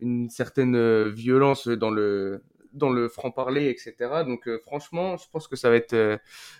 une 0.00 0.28
certaine 0.30 1.08
violence 1.08 1.68
dans 1.68 1.90
le, 1.90 2.42
dans 2.76 2.90
le 2.90 3.08
franc-parler, 3.08 3.68
etc. 3.68 3.94
Donc 4.26 4.46
euh, 4.46 4.58
franchement, 4.62 5.16
je 5.16 5.24
pense 5.32 5.48
que 5.48 5.56
ça 5.56 5.70
va 5.70 5.76
être 5.76 5.94
euh, 5.94 6.16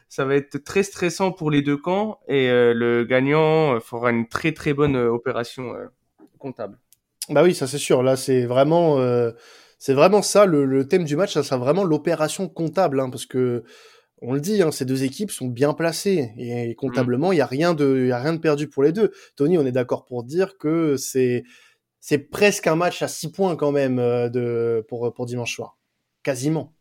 ça 0.09 0.25
va 0.25 0.35
être 0.35 0.59
très 0.59 0.83
stressant 0.83 1.31
pour 1.31 1.51
les 1.51 1.63
deux 1.63 1.77
camps 1.77 2.19
et 2.27 2.49
euh, 2.49 2.73
le 2.75 3.05
gagnant 3.05 3.79
fera 3.81 4.11
une 4.11 4.29
très 4.29 4.53
très 4.53 4.73
bonne 4.73 4.97
opération 4.97 5.75
comptable. 6.39 6.79
Bah 7.29 7.43
oui, 7.43 7.55
ça 7.55 7.67
c'est 7.67 7.79
sûr. 7.79 8.03
Là, 8.03 8.17
c'est 8.17 8.47
vraiment 8.47 8.99
c'est 9.79 9.95
vraiment 9.95 10.23
ça 10.23 10.47
le, 10.47 10.89
thème 10.89 11.05
du 11.05 11.17
match. 11.17 11.35
Ça 11.35 11.43
sera 11.43 11.59
vraiment 11.59 11.85
l'opération 11.85 12.49
comptable, 12.49 13.01
hein, 13.01 13.11
parce 13.11 13.27
que 13.27 13.65
on 14.23 14.33
le 14.33 14.41
dit, 14.41 14.63
hein, 14.63 14.71
ces 14.71 14.87
deux 14.87 15.05
équipes 15.05 15.31
sont 15.31 15.49
bien 15.49 15.75
placées 15.75 16.33
et, 16.39 16.75
comptablement, 16.75 17.33
il 17.33 17.39
y 17.39 17.43
a 17.43 17.47
rien 17.47 17.75
de 17.75 18.07
y 18.07 18.13
a 18.13 18.19
rien 18.19 18.33
de 18.33 18.39
perdu 18.39 18.67
pour 18.69 18.83
les 18.83 18.93
deux. 18.93 19.13
Tony, 19.37 19.59
on 19.59 19.67
est 19.67 19.73
d'accord 19.73 20.07
pour 20.07 20.25
dire 20.25 20.57
que 20.57 20.97
c'est 20.97 21.45
c'est 22.07 22.19
presque 22.19 22.69
un 22.69 22.77
match 22.77 23.03
à 23.03 23.09
six 23.09 23.33
points 23.33 23.57
quand 23.57 23.73
même 23.73 23.97
de 23.97 24.85
pour 24.89 25.13
pour 25.13 25.27
dimanche 25.27 25.57
soir 25.57 25.77
quasiment. 26.23 26.73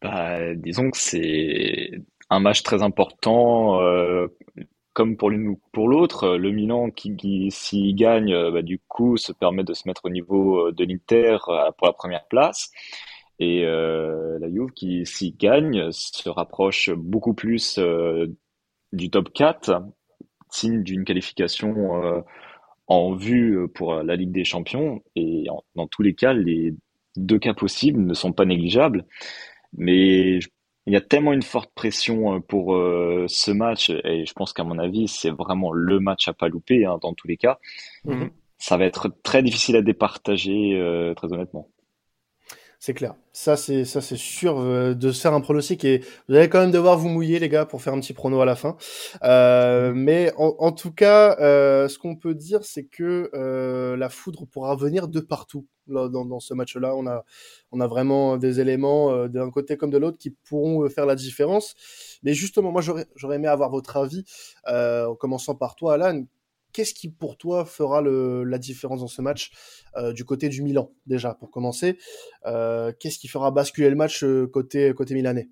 Bah, 0.00 0.54
disons 0.54 0.90
que 0.90 0.98
c'est 0.98 1.90
un 2.30 2.40
match 2.40 2.62
très 2.62 2.82
important, 2.82 3.80
euh, 3.80 4.28
comme 4.92 5.16
pour 5.16 5.30
l'une 5.30 5.48
ou 5.48 5.60
pour 5.72 5.88
l'autre. 5.88 6.36
Le 6.36 6.50
Milan 6.50 6.90
qui, 6.90 7.48
s'il 7.50 7.94
gagne, 7.96 8.32
euh, 8.32 8.50
bah, 8.50 8.62
du 8.62 8.80
coup, 8.88 9.16
se 9.16 9.32
permet 9.32 9.64
de 9.64 9.74
se 9.74 9.88
mettre 9.88 10.04
au 10.04 10.10
niveau 10.10 10.68
euh, 10.68 10.72
de 10.72 10.84
l'Inter 10.84 11.38
pour 11.78 11.86
la 11.86 11.92
première 11.92 12.26
place. 12.28 12.70
Et 13.38 13.64
la 13.64 14.48
Juve 14.48 14.70
qui, 14.74 15.04
s'il 15.04 15.36
gagne, 15.36 15.92
se 15.92 16.28
rapproche 16.30 16.90
beaucoup 16.90 17.34
plus 17.34 17.78
du 18.92 19.10
top 19.10 19.30
4, 19.34 19.82
signe 20.48 20.82
d'une 20.82 21.04
qualification 21.04 22.24
en 22.86 23.14
vue 23.14 23.68
pour 23.74 23.94
la 23.94 24.16
Ligue 24.16 24.32
des 24.32 24.44
Champions. 24.44 25.02
Et 25.14 25.46
dans 25.74 25.86
tous 25.86 26.02
les 26.02 26.14
cas, 26.14 26.32
les 26.32 26.74
deux 27.16 27.38
cas 27.38 27.54
possibles 27.54 28.00
ne 28.00 28.14
sont 28.14 28.32
pas 28.32 28.44
négligeables. 28.44 29.04
Mais 29.76 30.40
il 30.86 30.92
y 30.92 30.96
a 30.96 31.00
tellement 31.00 31.32
une 31.32 31.42
forte 31.42 31.70
pression 31.74 32.36
euh, 32.36 32.40
pour 32.40 32.74
euh, 32.74 33.26
ce 33.28 33.50
match, 33.50 33.90
et 33.90 34.24
je 34.24 34.32
pense 34.32 34.52
qu'à 34.52 34.64
mon 34.64 34.78
avis, 34.78 35.08
c'est 35.08 35.30
vraiment 35.30 35.72
le 35.72 35.98
match 35.98 36.28
à 36.28 36.32
pas 36.32 36.48
louper 36.48 36.84
hein, 36.84 36.98
dans 37.02 37.12
tous 37.12 37.26
les 37.26 37.36
cas. 37.36 37.58
Mhm. 38.04 38.30
Ça 38.58 38.76
va 38.76 38.84
être 38.84 39.10
très 39.22 39.42
difficile 39.42 39.76
à 39.76 39.82
départager, 39.82 40.74
euh, 40.74 41.12
très 41.14 41.32
honnêtement. 41.32 41.68
C'est 42.78 42.94
clair. 42.94 43.14
Ça, 43.32 43.56
c'est 43.56 43.84
ça, 43.84 44.00
c'est 44.00 44.16
sûr 44.16 44.58
euh, 44.58 44.94
de 44.94 45.10
faire 45.12 45.32
un 45.32 45.40
pronostic 45.40 45.84
et 45.84 46.02
vous 46.28 46.36
allez 46.36 46.48
quand 46.48 46.60
même 46.60 46.70
devoir 46.70 46.98
vous 46.98 47.08
mouiller, 47.08 47.38
les 47.38 47.48
gars, 47.48 47.64
pour 47.64 47.82
faire 47.82 47.94
un 47.94 48.00
petit 48.00 48.12
prono 48.12 48.40
à 48.40 48.44
la 48.44 48.54
fin. 48.54 48.76
Euh, 49.24 49.92
mais 49.94 50.32
en, 50.36 50.72
tout 50.72 50.92
cas, 50.92 51.36
euh, 51.40 51.88
ce 51.88 51.98
qu'on 51.98 52.16
peut 52.16 52.34
dire, 52.34 52.64
c'est 52.64 52.84
que 52.84 53.30
la 53.98 54.08
foudre 54.08 54.46
pourra 54.46 54.76
venir 54.76 55.08
de 55.08 55.20
partout 55.20 55.66
là, 55.88 56.08
dans, 56.08 56.40
ce 56.40 56.54
match-là. 56.54 56.94
On 56.96 57.06
a, 57.06 57.24
on 57.72 57.80
a 57.80 57.86
vraiment 57.86 58.36
des 58.36 58.60
éléments 58.60 59.26
d'un 59.28 59.50
côté 59.50 59.76
comme 59.76 59.90
de 59.90 59.98
l'autre 59.98 60.18
qui 60.18 60.30
pourront 60.30 60.88
faire 60.88 61.06
la 61.06 61.14
différence. 61.14 61.74
Mais 62.22 62.34
justement, 62.34 62.72
moi, 62.72 62.82
j'aurais 62.82 63.36
aimé 63.36 63.48
avoir 63.48 63.70
votre 63.70 63.96
avis, 63.96 64.24
en 64.66 65.14
commençant 65.14 65.54
par 65.54 65.76
toi, 65.76 65.94
Alan 65.94 66.24
qu'est-ce 66.76 66.92
qui 66.92 67.08
pour 67.08 67.38
toi 67.38 67.64
fera 67.64 68.02
la 68.02 68.58
différence 68.58 69.00
dans 69.00 69.08
ce 69.08 69.22
match 69.22 69.50
du 70.14 70.26
côté 70.26 70.50
du 70.50 70.62
Milan 70.62 70.92
déjà 71.06 71.34
pour 71.34 71.50
commencer 71.50 71.96
Qu'est-ce 72.44 73.18
qui 73.18 73.28
fera 73.28 73.50
basculer 73.50 73.88
le 73.88 73.96
match 73.96 74.22
côté 74.52 74.92
côté 74.92 75.14
milanais? 75.14 75.48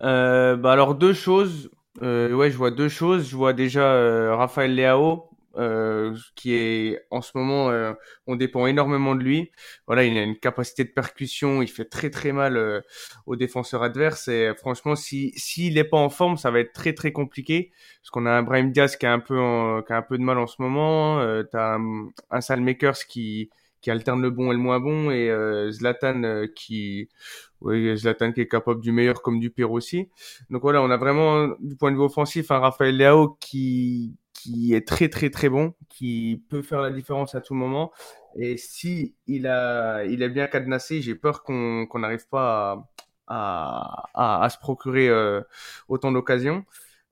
Bah 0.00 0.72
alors 0.72 0.94
deux 0.94 1.12
choses. 1.12 1.70
ouais, 2.00 2.50
je 2.50 2.56
vois 2.56 2.70
deux 2.70 2.88
choses. 2.88 3.28
Je 3.28 3.36
vois 3.36 3.52
déjà 3.52 4.34
Raphaël 4.34 4.74
Leao 4.74 5.27
euh, 5.56 6.14
qui 6.34 6.54
est 6.54 7.00
en 7.10 7.22
ce 7.22 7.32
moment, 7.34 7.70
euh, 7.70 7.92
on 8.26 8.36
dépend 8.36 8.66
énormément 8.66 9.14
de 9.14 9.22
lui. 9.22 9.50
Voilà, 9.86 10.04
il 10.04 10.16
a 10.16 10.22
une 10.22 10.38
capacité 10.38 10.84
de 10.84 10.90
percussion, 10.90 11.62
il 11.62 11.68
fait 11.68 11.86
très 11.86 12.10
très 12.10 12.32
mal 12.32 12.56
euh, 12.56 12.80
aux 13.26 13.34
défenseurs 13.34 13.82
adverses. 13.82 14.28
Et 14.28 14.52
franchement, 14.56 14.94
si 14.94 15.32
s'il 15.36 15.74
n'est 15.74 15.84
pas 15.84 15.96
en 15.96 16.10
forme, 16.10 16.36
ça 16.36 16.50
va 16.50 16.60
être 16.60 16.72
très 16.72 16.92
très 16.92 17.12
compliqué 17.12 17.72
parce 18.02 18.10
qu'on 18.10 18.26
a 18.26 18.30
un 18.30 18.42
Brahim 18.42 18.72
Diaz 18.72 18.96
qui 18.96 19.06
a 19.06 19.12
un 19.12 19.20
peu 19.20 19.36
qui 19.86 19.92
a 19.92 19.96
un 19.96 20.02
peu 20.02 20.18
de 20.18 20.22
mal 20.22 20.38
en 20.38 20.46
ce 20.46 20.60
moment. 20.60 21.20
T'as 21.50 21.76
un, 21.76 22.08
un 22.30 22.40
Salmakers 22.40 23.06
qui 23.08 23.50
qui 23.80 23.90
alterne 23.90 24.20
le 24.20 24.30
bon 24.30 24.50
et 24.50 24.54
le 24.54 24.60
moins 24.60 24.80
bon 24.80 25.10
et 25.10 25.30
Zlatan 25.70 26.46
qui 26.54 27.08
oui, 27.60 27.96
Zlatan 27.96 28.32
qui 28.32 28.42
est 28.42 28.48
capable 28.48 28.80
du 28.80 28.92
meilleur 28.92 29.22
comme 29.22 29.40
du 29.40 29.50
pire 29.50 29.72
aussi. 29.72 30.08
Donc 30.50 30.62
voilà, 30.62 30.82
on 30.82 30.90
a 30.90 30.96
vraiment 30.96 31.48
du 31.60 31.76
point 31.76 31.90
de 31.90 31.96
vue 31.96 32.02
offensif 32.02 32.50
un 32.50 32.58
Raphaël 32.58 32.96
Leao 32.96 33.36
qui 33.40 34.14
qui 34.38 34.74
est 34.74 34.86
très 34.86 35.08
très 35.08 35.30
très 35.30 35.48
bon, 35.48 35.74
qui 35.88 36.44
peut 36.48 36.62
faire 36.62 36.80
la 36.80 36.90
différence 36.90 37.34
à 37.34 37.40
tout 37.40 37.54
moment. 37.54 37.92
Et 38.36 38.56
si 38.56 39.14
il 39.26 39.46
a, 39.46 40.04
il 40.04 40.22
est 40.22 40.28
bien 40.28 40.46
cadenassé, 40.46 41.02
j'ai 41.02 41.14
peur 41.14 41.42
qu'on 41.42 41.88
n'arrive 41.98 42.28
pas 42.28 42.86
à, 43.26 44.10
à, 44.14 44.44
à, 44.44 44.48
se 44.50 44.58
procurer 44.58 45.08
euh, 45.08 45.42
autant 45.88 46.12
d'occasions. 46.12 46.64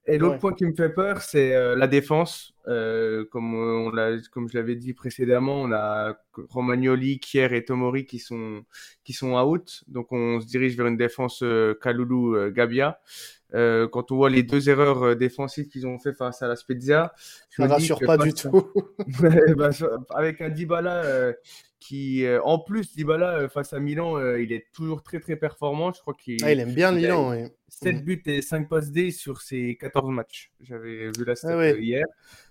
Et 0.07 0.17
l'autre 0.17 0.39
point 0.39 0.53
qui 0.53 0.65
me 0.65 0.73
fait 0.73 0.89
peur, 0.89 1.21
c'est 1.21 1.53
euh, 1.53 1.75
la 1.75 1.87
défense. 1.87 2.53
Euh, 2.67 3.25
comme 3.31 3.53
on 3.55 3.89
l'a, 3.89 4.17
comme 4.31 4.49
je 4.49 4.57
l'avais 4.57 4.75
dit 4.75 4.93
précédemment, 4.93 5.61
on 5.61 5.71
a 5.71 6.17
Romagnoli, 6.49 7.19
Kier 7.19 7.47
et 7.53 7.63
Tomori 7.63 8.05
qui 8.05 8.19
sont 8.19 8.63
qui 9.03 9.13
sont 9.13 9.33
out. 9.33 9.83
Donc 9.87 10.11
on 10.11 10.39
se 10.41 10.47
dirige 10.47 10.75
vers 10.75 10.87
une 10.87 10.97
défense 10.97 11.41
euh, 11.43 11.73
Kalulu 11.81 12.51
Gabia. 12.51 12.99
Euh, 13.53 13.87
quand 13.87 14.11
on 14.11 14.17
voit 14.17 14.29
les 14.29 14.43
deux 14.43 14.69
erreurs 14.69 15.15
défensives 15.15 15.67
qu'ils 15.67 15.87
ont 15.87 15.99
fait 15.99 16.13
face 16.13 16.41
à 16.41 16.47
la 16.47 16.57
Spezia, 16.57 17.13
je 17.49 17.63
ça 17.63 17.69
rassure 17.69 17.99
pas 17.99 18.17
du 18.17 18.33
tout. 18.33 18.69
bah, 19.55 19.69
avec 20.09 20.41
un 20.41 20.49
Dybala 20.49 21.33
qui, 21.79 22.25
euh, 22.25 22.41
en 22.43 22.59
plus, 22.59 22.95
Dybala 22.95 23.49
face 23.49 23.73
à 23.73 23.79
Milan, 23.79 24.19
il 24.35 24.51
est 24.51 24.67
toujours 24.73 25.03
très 25.03 25.19
très 25.19 25.35
performant. 25.35 25.91
Je 25.93 26.01
crois 26.01 26.13
qu'il 26.13 26.43
ah, 26.43 26.51
il 26.51 26.59
aime 26.59 26.73
bien 26.73 26.91
Milan. 26.91 27.31
Oui. 27.31 27.49
7 27.69 27.95
mm. 27.97 28.01
buts 28.01 28.21
et 28.25 28.41
5 28.41 28.69
passes 28.69 28.91
D 28.91 29.11
sur 29.11 29.41
ses 29.41 29.75
14 29.75 30.09
matchs. 30.11 30.51
J'avais 30.61 31.11
vu 31.17 31.25
la 31.25 31.35
stat 31.35 31.59
ah 31.59 31.71
hier. 31.71 32.05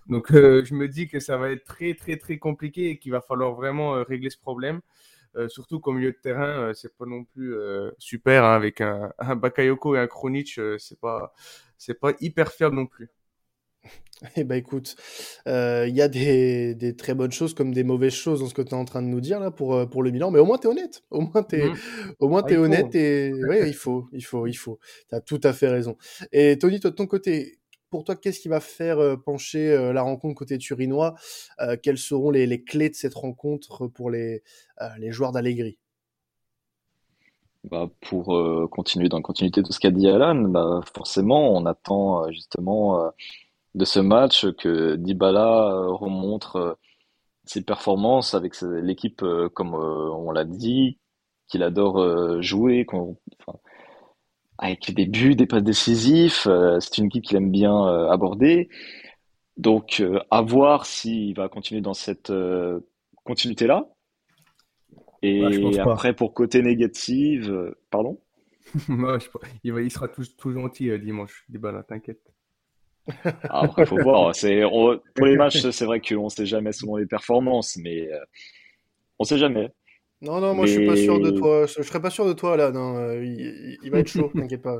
Donc 0.07 0.27
je 0.31 0.73
me 0.73 0.87
dis 0.87 1.07
que 1.07 1.19
ça 1.19 1.37
va 1.37 1.51
être 1.51 1.65
très 1.65 1.95
très 1.95 2.17
très 2.17 2.37
compliqué 2.37 2.89
et 2.91 2.97
qu'il 2.99 3.11
va 3.11 3.21
falloir 3.21 3.53
vraiment 3.53 4.03
régler 4.03 4.29
ce 4.29 4.37
problème. 4.37 4.81
Euh, 5.37 5.47
surtout 5.49 5.79
qu'au 5.79 5.91
milieu 5.91 6.11
de 6.11 6.17
terrain, 6.17 6.69
euh, 6.69 6.73
c'est 6.73 6.95
pas 6.97 7.05
non 7.05 7.23
plus 7.23 7.53
euh, 7.53 7.91
super 7.99 8.43
hein, 8.43 8.55
avec 8.55 8.81
un, 8.81 9.13
un, 9.19 9.35
Bakayoko 9.35 9.95
et 9.95 9.99
un 9.99 10.07
Kronic, 10.07 10.59
c'est 10.79 10.99
pas 10.99 11.33
c'est 11.77 11.99
pas 11.99 12.13
hyper 12.21 12.51
fiable 12.51 12.75
non 12.75 12.87
plus. 12.87 13.09
Eh 14.35 14.43
ben 14.43 14.55
écoute, 14.55 14.95
il 15.45 15.93
y 15.93 16.01
a 16.01 16.07
des, 16.07 16.73
des, 16.73 16.95
très 16.95 17.13
bonnes 17.13 17.31
choses 17.31 17.53
comme 17.53 17.71
des 17.71 17.83
mauvaises 17.83 18.15
choses 18.15 18.39
dans 18.39 18.47
ce 18.47 18.55
que 18.55 18.63
tu 18.63 18.69
es 18.69 18.73
en 18.73 18.83
train 18.83 19.03
de 19.03 19.07
nous 19.07 19.21
dire 19.21 19.39
là 19.39 19.51
pour, 19.51 19.87
pour 19.89 20.01
le 20.01 20.09
Milan, 20.09 20.31
mais 20.31 20.39
au 20.39 20.45
moins 20.45 20.57
tu 20.57 20.65
es 20.65 20.71
honnête. 20.71 21.03
Au 21.11 21.21
moins 21.21 21.43
tu 21.43 21.57
es, 21.57 21.67
mmh. 21.67 21.75
au 22.17 22.27
moins, 22.27 22.41
ah, 22.43 22.51
es 22.51 22.57
honnête 22.57 22.95
et 22.95 23.31
oui, 23.47 23.57
il 23.67 23.75
faut, 23.75 24.07
il 24.11 24.25
faut, 24.25 24.47
il 24.47 24.55
faut. 24.55 24.79
Tu 25.09 25.13
as 25.13 25.21
tout 25.21 25.39
à 25.43 25.53
fait 25.53 25.67
raison. 25.67 25.97
Et 26.31 26.57
Tony, 26.57 26.79
toi 26.79 26.89
de 26.89 26.95
ton 26.95 27.05
côté, 27.05 27.59
pour 27.89 28.03
toi, 28.03 28.15
qu'est-ce 28.15 28.39
qui 28.39 28.49
va 28.49 28.59
faire 28.59 28.99
euh, 28.99 29.15
pencher 29.15 29.71
euh, 29.71 29.93
la 29.93 30.01
rencontre 30.01 30.35
côté 30.35 30.57
turinois 30.57 31.15
euh, 31.61 31.77
Quelles 31.81 31.97
seront 31.97 32.31
les, 32.31 32.63
clés 32.63 32.89
de 32.89 32.95
cette 32.95 33.13
rencontre 33.13 33.87
pour 33.87 34.09
les, 34.09 34.43
les 34.97 35.11
joueurs 35.11 35.31
d'Allegri? 35.31 35.77
Bah, 37.63 37.89
Pour 38.01 38.27
continuer 38.69 39.09
dans 39.09 39.17
la 39.17 39.23
continuité 39.23 39.61
de 39.61 39.71
ce 39.71 39.79
qu'a 39.79 39.91
dit 39.91 40.07
Alan, 40.07 40.35
bah, 40.35 40.81
forcément, 40.93 41.53
on 41.55 41.65
attend 41.65 42.29
justement 42.31 43.11
de 43.77 43.85
ce 43.85 43.99
match 43.99 44.45
que 44.57 44.95
Dybala 44.95 45.87
remontre 45.87 46.77
ses 47.45 47.63
performances 47.63 48.33
avec 48.33 48.59
l'équipe, 48.61 49.23
comme 49.53 49.73
on 49.73 50.31
l'a 50.31 50.45
dit, 50.45 50.97
qu'il 51.47 51.63
adore 51.63 52.41
jouer, 52.41 52.85
avec 54.57 54.93
des 54.93 55.05
buts, 55.05 55.35
des 55.35 55.45
passes 55.45 55.63
décisifs. 55.63 56.47
Euh, 56.47 56.79
c'est 56.79 56.97
une 56.97 57.05
équipe 57.05 57.23
qu'il 57.23 57.37
aime 57.37 57.51
bien 57.51 57.87
euh, 57.87 58.09
aborder. 58.09 58.69
Donc, 59.57 59.99
euh, 59.99 60.19
à 60.29 60.41
voir 60.41 60.85
s'il 60.85 61.35
va 61.35 61.49
continuer 61.49 61.81
dans 61.81 61.93
cette 61.93 62.31
continuité-là. 63.23 63.89
Et 65.23 65.79
après, 65.79 66.13
pour 66.13 66.33
côté 66.33 66.61
négatif, 66.61 67.49
pardon? 67.89 68.21
Il, 69.63 69.91
sera 69.91 70.07
tout, 70.07 70.23
tout 70.37 70.51
gentil 70.51 70.97
dimanche, 70.99 71.45
là, 71.51 71.83
t'inquiète. 71.83 72.21
Après, 73.49 73.85
faut 73.85 74.01
voir. 74.01 74.35
C'est, 74.35 74.61
pour 74.63 75.25
les 75.25 75.37
matchs, 75.37 75.69
c'est 75.69 75.85
vrai 75.85 76.01
qu'on 76.01 76.25
ne 76.25 76.29
sait 76.29 76.45
jamais 76.45 76.71
selon 76.71 76.95
les 76.97 77.05
performances, 77.05 77.77
mais 77.77 78.09
on 79.19 79.23
ne 79.23 79.27
sait 79.27 79.37
jamais. 79.37 79.71
Non, 80.19 80.41
non, 80.41 80.55
moi 80.55 80.65
je 80.65 80.71
suis 80.71 80.87
pas 80.87 80.95
sûr 80.95 81.19
de 81.19 81.29
toi. 81.29 81.67
Je 81.67 81.83
serais 81.83 82.01
pas 82.01 82.09
sûr 82.09 82.25
de 82.25 82.33
toi. 82.33 82.57
Non, 82.71 82.97
euh, 82.97 83.23
il, 83.23 83.91
va 83.91 83.99
être 83.99 84.07
chaud, 84.07 84.31
t'inquiète 84.35 84.63
pas. 84.63 84.79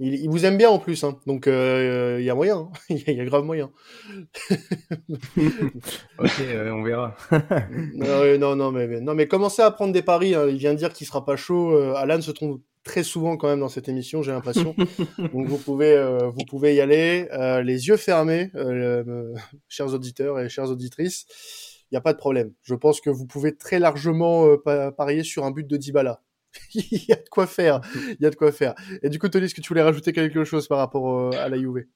Il, 0.00 0.28
vous 0.28 0.44
aime 0.46 0.56
bien 0.56 0.68
en 0.68 0.80
plus, 0.80 1.04
hein. 1.04 1.20
donc 1.26 1.46
euh, 1.46 2.16
il 2.18 2.24
y 2.24 2.30
a 2.30 2.34
moyen. 2.34 2.58
Hein. 2.58 2.70
il, 3.06 3.14
y 3.14 3.20
a, 3.20 3.24
grave 3.24 3.44
moyen. 3.44 3.70
ok, 4.50 6.42
on 6.72 6.82
verra. 6.82 7.14
non, 7.94 8.56
non, 8.56 8.72
mais, 8.72 9.00
non, 9.00 9.14
mais 9.14 9.28
commencez 9.28 9.62
à 9.62 9.70
prendre 9.70 9.92
des 9.92 10.02
paris. 10.02 10.34
Hein. 10.34 10.46
Il 10.48 10.56
vient 10.56 10.72
de 10.72 10.78
dire 10.78 10.92
qu'il 10.92 11.06
sera 11.06 11.24
pas 11.24 11.36
chaud. 11.36 11.76
Euh, 11.76 11.94
Alan 11.94 12.20
se 12.20 12.32
trompe 12.32 12.60
très 12.88 13.04
souvent 13.04 13.36
quand 13.36 13.48
même 13.48 13.60
dans 13.60 13.68
cette 13.68 13.88
émission, 13.88 14.22
j'ai 14.22 14.32
l'impression. 14.32 14.74
donc 15.18 15.46
vous 15.46 15.58
pouvez, 15.58 15.96
vous 16.34 16.44
pouvez 16.44 16.74
y 16.74 16.80
aller, 16.80 17.28
les 17.62 17.88
yeux 17.88 17.96
fermés, 17.96 18.50
chers 19.68 19.94
auditeurs 19.94 20.40
et 20.40 20.48
chères 20.48 20.70
auditrices 20.70 21.26
il 21.90 21.94
n'y 21.94 21.98
a 21.98 22.02
pas 22.02 22.12
de 22.12 22.18
problème. 22.18 22.52
Je 22.62 22.74
pense 22.74 23.00
que 23.00 23.08
vous 23.08 23.26
pouvez 23.26 23.56
très 23.56 23.78
largement 23.78 24.46
euh, 24.46 24.90
parier 24.90 25.22
sur 25.22 25.44
un 25.44 25.50
but 25.50 25.66
de 25.66 25.76
Dybala. 25.76 26.22
Il 26.74 27.04
y 27.08 27.12
a 27.12 27.16
de 27.16 27.28
quoi 27.30 27.46
faire. 27.46 27.80
Il 27.94 28.22
y 28.22 28.26
a 28.26 28.30
de 28.30 28.36
quoi 28.36 28.52
faire. 28.52 28.74
Et 29.02 29.08
du 29.08 29.18
coup, 29.18 29.28
Tony, 29.28 29.46
est-ce 29.46 29.54
que 29.54 29.60
tu 29.60 29.68
voulais 29.68 29.82
rajouter 29.82 30.12
quelque 30.12 30.44
chose 30.44 30.68
par 30.68 30.78
rapport 30.78 31.18
euh, 31.18 31.30
à 31.38 31.48
la 31.48 31.56
Juve? 31.56 31.86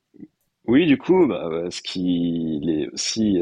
Oui, 0.67 0.87
du 0.87 0.97
coup, 0.97 1.27
bah, 1.27 1.47
euh, 1.51 1.71
ce 1.71 1.83
qui 1.83 2.61
est 2.67 2.89
aussi 2.93 3.39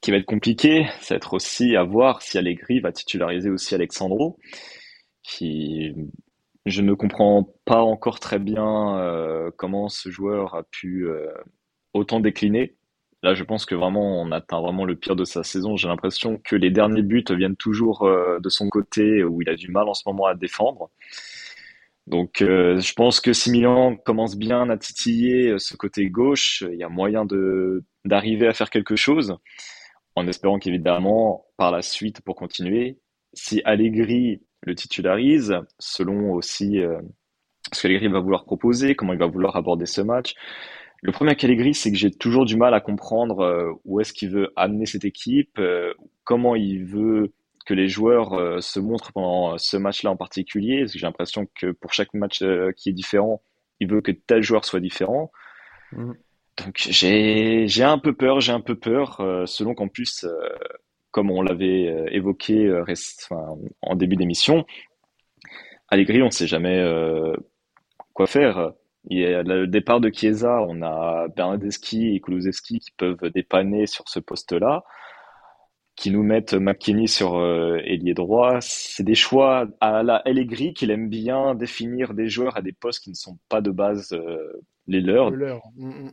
qui 0.00 0.10
va 0.10 0.18
être 0.18 0.26
compliqué, 0.26 0.86
ça 1.00 1.14
va 1.14 1.16
être 1.16 1.34
aussi 1.34 1.76
à 1.76 1.82
voir 1.82 2.22
si 2.22 2.38
Allegri 2.38 2.80
va 2.80 2.92
titulariser 2.92 3.50
aussi 3.50 3.74
Alexandro, 3.74 4.38
qui 5.22 5.92
je 6.70 6.82
ne 6.82 6.94
comprends 6.94 7.54
pas 7.64 7.82
encore 7.82 8.20
très 8.20 8.38
bien 8.38 9.52
comment 9.56 9.88
ce 9.88 10.10
joueur 10.10 10.54
a 10.54 10.62
pu 10.62 11.08
autant 11.94 12.20
décliner. 12.20 12.78
Là, 13.22 13.34
je 13.34 13.42
pense 13.42 13.66
que 13.66 13.74
vraiment, 13.74 14.20
on 14.22 14.30
atteint 14.30 14.60
vraiment 14.60 14.84
le 14.84 14.94
pire 14.94 15.16
de 15.16 15.24
sa 15.24 15.42
saison. 15.42 15.76
J'ai 15.76 15.88
l'impression 15.88 16.38
que 16.38 16.54
les 16.54 16.70
derniers 16.70 17.02
buts 17.02 17.24
viennent 17.30 17.56
toujours 17.56 18.02
euh, 18.04 18.38
de 18.38 18.48
son 18.48 18.68
côté, 18.68 19.24
où 19.24 19.42
il 19.42 19.48
a 19.48 19.56
du 19.56 19.68
mal 19.70 19.88
en 19.88 19.94
ce 19.94 20.04
moment 20.06 20.26
à 20.26 20.34
défendre. 20.36 20.90
Donc, 22.06 22.42
euh, 22.42 22.78
je 22.80 22.94
pense 22.94 23.20
que 23.20 23.32
si 23.32 23.50
Milan 23.50 23.96
commence 23.96 24.36
bien 24.36 24.70
à 24.70 24.76
titiller 24.78 25.48
euh, 25.48 25.58
ce 25.58 25.76
côté 25.76 26.08
gauche, 26.08 26.62
il 26.70 26.78
y 26.78 26.84
a 26.84 26.88
moyen 26.88 27.26
d'arriver 28.04 28.46
à 28.46 28.52
faire 28.54 28.70
quelque 28.70 28.96
chose, 28.96 29.36
en 30.14 30.26
espérant 30.28 30.60
qu'évidemment, 30.60 31.46
par 31.56 31.72
la 31.72 31.82
suite, 31.82 32.20
pour 32.20 32.36
continuer, 32.36 32.98
si 33.34 33.60
Allegri 33.64 34.42
le 34.62 34.74
titularise, 34.74 35.56
selon 35.78 36.32
aussi 36.32 36.80
ce 37.72 37.82
qu'Allegri 37.82 38.08
va 38.08 38.20
vouloir 38.20 38.44
proposer, 38.44 38.94
comment 38.94 39.12
il 39.12 39.18
va 39.18 39.26
vouloir 39.26 39.56
aborder 39.56 39.86
ce 39.86 40.00
match, 40.00 40.34
le 41.00 41.12
premier 41.12 41.36
Allegri, 41.40 41.74
c'est 41.74 41.92
que 41.92 41.96
j'ai 41.96 42.10
toujours 42.10 42.44
du 42.44 42.56
mal 42.56 42.74
à 42.74 42.80
comprendre 42.80 43.40
euh, 43.40 43.72
où 43.84 44.00
est-ce 44.00 44.12
qu'il 44.12 44.30
veut 44.30 44.52
amener 44.56 44.86
cette 44.86 45.04
équipe, 45.04 45.58
euh, 45.58 45.94
comment 46.24 46.56
il 46.56 46.84
veut 46.84 47.32
que 47.66 47.74
les 47.74 47.88
joueurs 47.88 48.34
euh, 48.34 48.60
se 48.60 48.80
montrent 48.80 49.12
pendant 49.12 49.58
ce 49.58 49.76
match-là 49.76 50.10
en 50.10 50.16
particulier. 50.16 50.80
Parce 50.80 50.92
que 50.92 50.98
j'ai 50.98 51.06
l'impression 51.06 51.46
que 51.54 51.70
pour 51.70 51.92
chaque 51.92 52.14
match 52.14 52.42
qui 52.76 52.88
est 52.88 52.92
différent, 52.92 53.42
il 53.78 53.88
veut 53.88 54.00
que 54.00 54.10
tel 54.10 54.42
joueur 54.42 54.64
soit 54.64 54.80
différent. 54.80 55.30
Mmh. 55.92 56.12
Donc 56.64 56.74
j'ai 56.76 57.68
j'ai 57.68 57.84
un 57.84 57.98
peu 57.98 58.14
peur, 58.14 58.40
j'ai 58.40 58.52
un 58.52 58.60
peu 58.60 58.74
peur, 58.74 59.22
selon 59.46 59.74
qu'en 59.74 59.86
plus, 59.86 60.26
comme 61.10 61.30
on 61.30 61.42
l'avait 61.42 62.06
évoqué 62.12 62.82
en 63.82 63.94
début 63.96 64.16
d'émission, 64.16 64.64
Allegri, 65.88 66.22
on 66.22 66.26
ne 66.26 66.30
sait 66.30 66.46
jamais 66.46 66.84
quoi 68.12 68.26
faire. 68.26 68.72
Il 69.10 69.18
y 69.18 69.24
a 69.24 69.42
le 69.42 69.66
départ 69.66 70.00
de 70.00 70.10
Chiesa, 70.12 70.60
on 70.68 70.82
a 70.82 71.28
Bernadeschi 71.28 72.14
et 72.14 72.20
Kulusevski 72.20 72.78
qui 72.80 72.90
peuvent 72.90 73.30
dépanner 73.30 73.86
sur 73.86 74.08
ce 74.08 74.20
poste-là, 74.20 74.84
qui 75.96 76.10
nous 76.10 76.22
mettent 76.22 76.54
McKinney 76.54 77.08
sur 77.08 77.36
euh, 77.36 77.78
ailier 77.84 78.14
droit. 78.14 78.58
C'est 78.60 79.02
des 79.02 79.14
choix 79.14 79.66
à 79.80 80.02
la 80.02 80.16
Allegri 80.16 80.74
qu'il 80.74 80.90
aime 80.90 81.08
bien 81.08 81.54
définir 81.54 82.14
des 82.14 82.28
joueurs 82.28 82.56
à 82.56 82.62
des 82.62 82.72
postes 82.72 83.02
qui 83.02 83.10
ne 83.10 83.14
sont 83.14 83.38
pas 83.48 83.60
de 83.60 83.70
base 83.70 84.12
euh, 84.12 84.62
les 84.86 85.00
leurs. 85.00 85.30
Mm, 85.30 85.88
mm. 85.88 86.12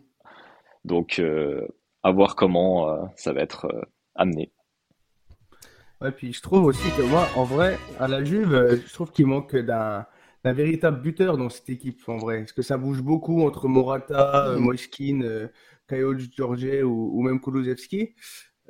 Donc, 0.86 1.19
euh, 1.19 1.67
à 2.03 2.12
voir 2.12 2.36
comment 2.36 3.10
ça 3.15 3.34
va 3.34 3.41
être 3.41 3.67
amené. 4.13 4.51
Ouais, 6.01 6.12
puis 6.12 6.34
je 6.34 6.41
trouve 6.41 6.65
aussi 6.65 6.89
que 6.97 7.01
moi, 7.03 7.27
en 7.36 7.43
vrai, 7.43 7.77
à 7.99 8.08
la 8.08 8.23
Juve, 8.23 8.81
je 8.86 8.93
trouve 8.93 9.12
qu'il 9.12 9.27
manque 9.27 9.55
d'un 9.55 10.05
un 10.45 10.53
véritable 10.53 11.01
buteur 11.01 11.38
dans 11.38 11.49
cette 11.49 11.69
équipe, 11.69 12.01
en 12.08 12.17
vrai. 12.17 12.39
Parce 12.39 12.53
que 12.53 12.62
ça 12.62 12.77
bouge 12.77 13.01
beaucoup 13.01 13.41
entre 13.45 13.67
Morata, 13.67 14.49
euh, 14.49 14.60
Moiskin, 14.60 15.21
euh, 15.23 15.47
George 16.38 16.65
ou, 16.84 17.21
même 17.23 17.41
Kulusevski. 17.41 18.13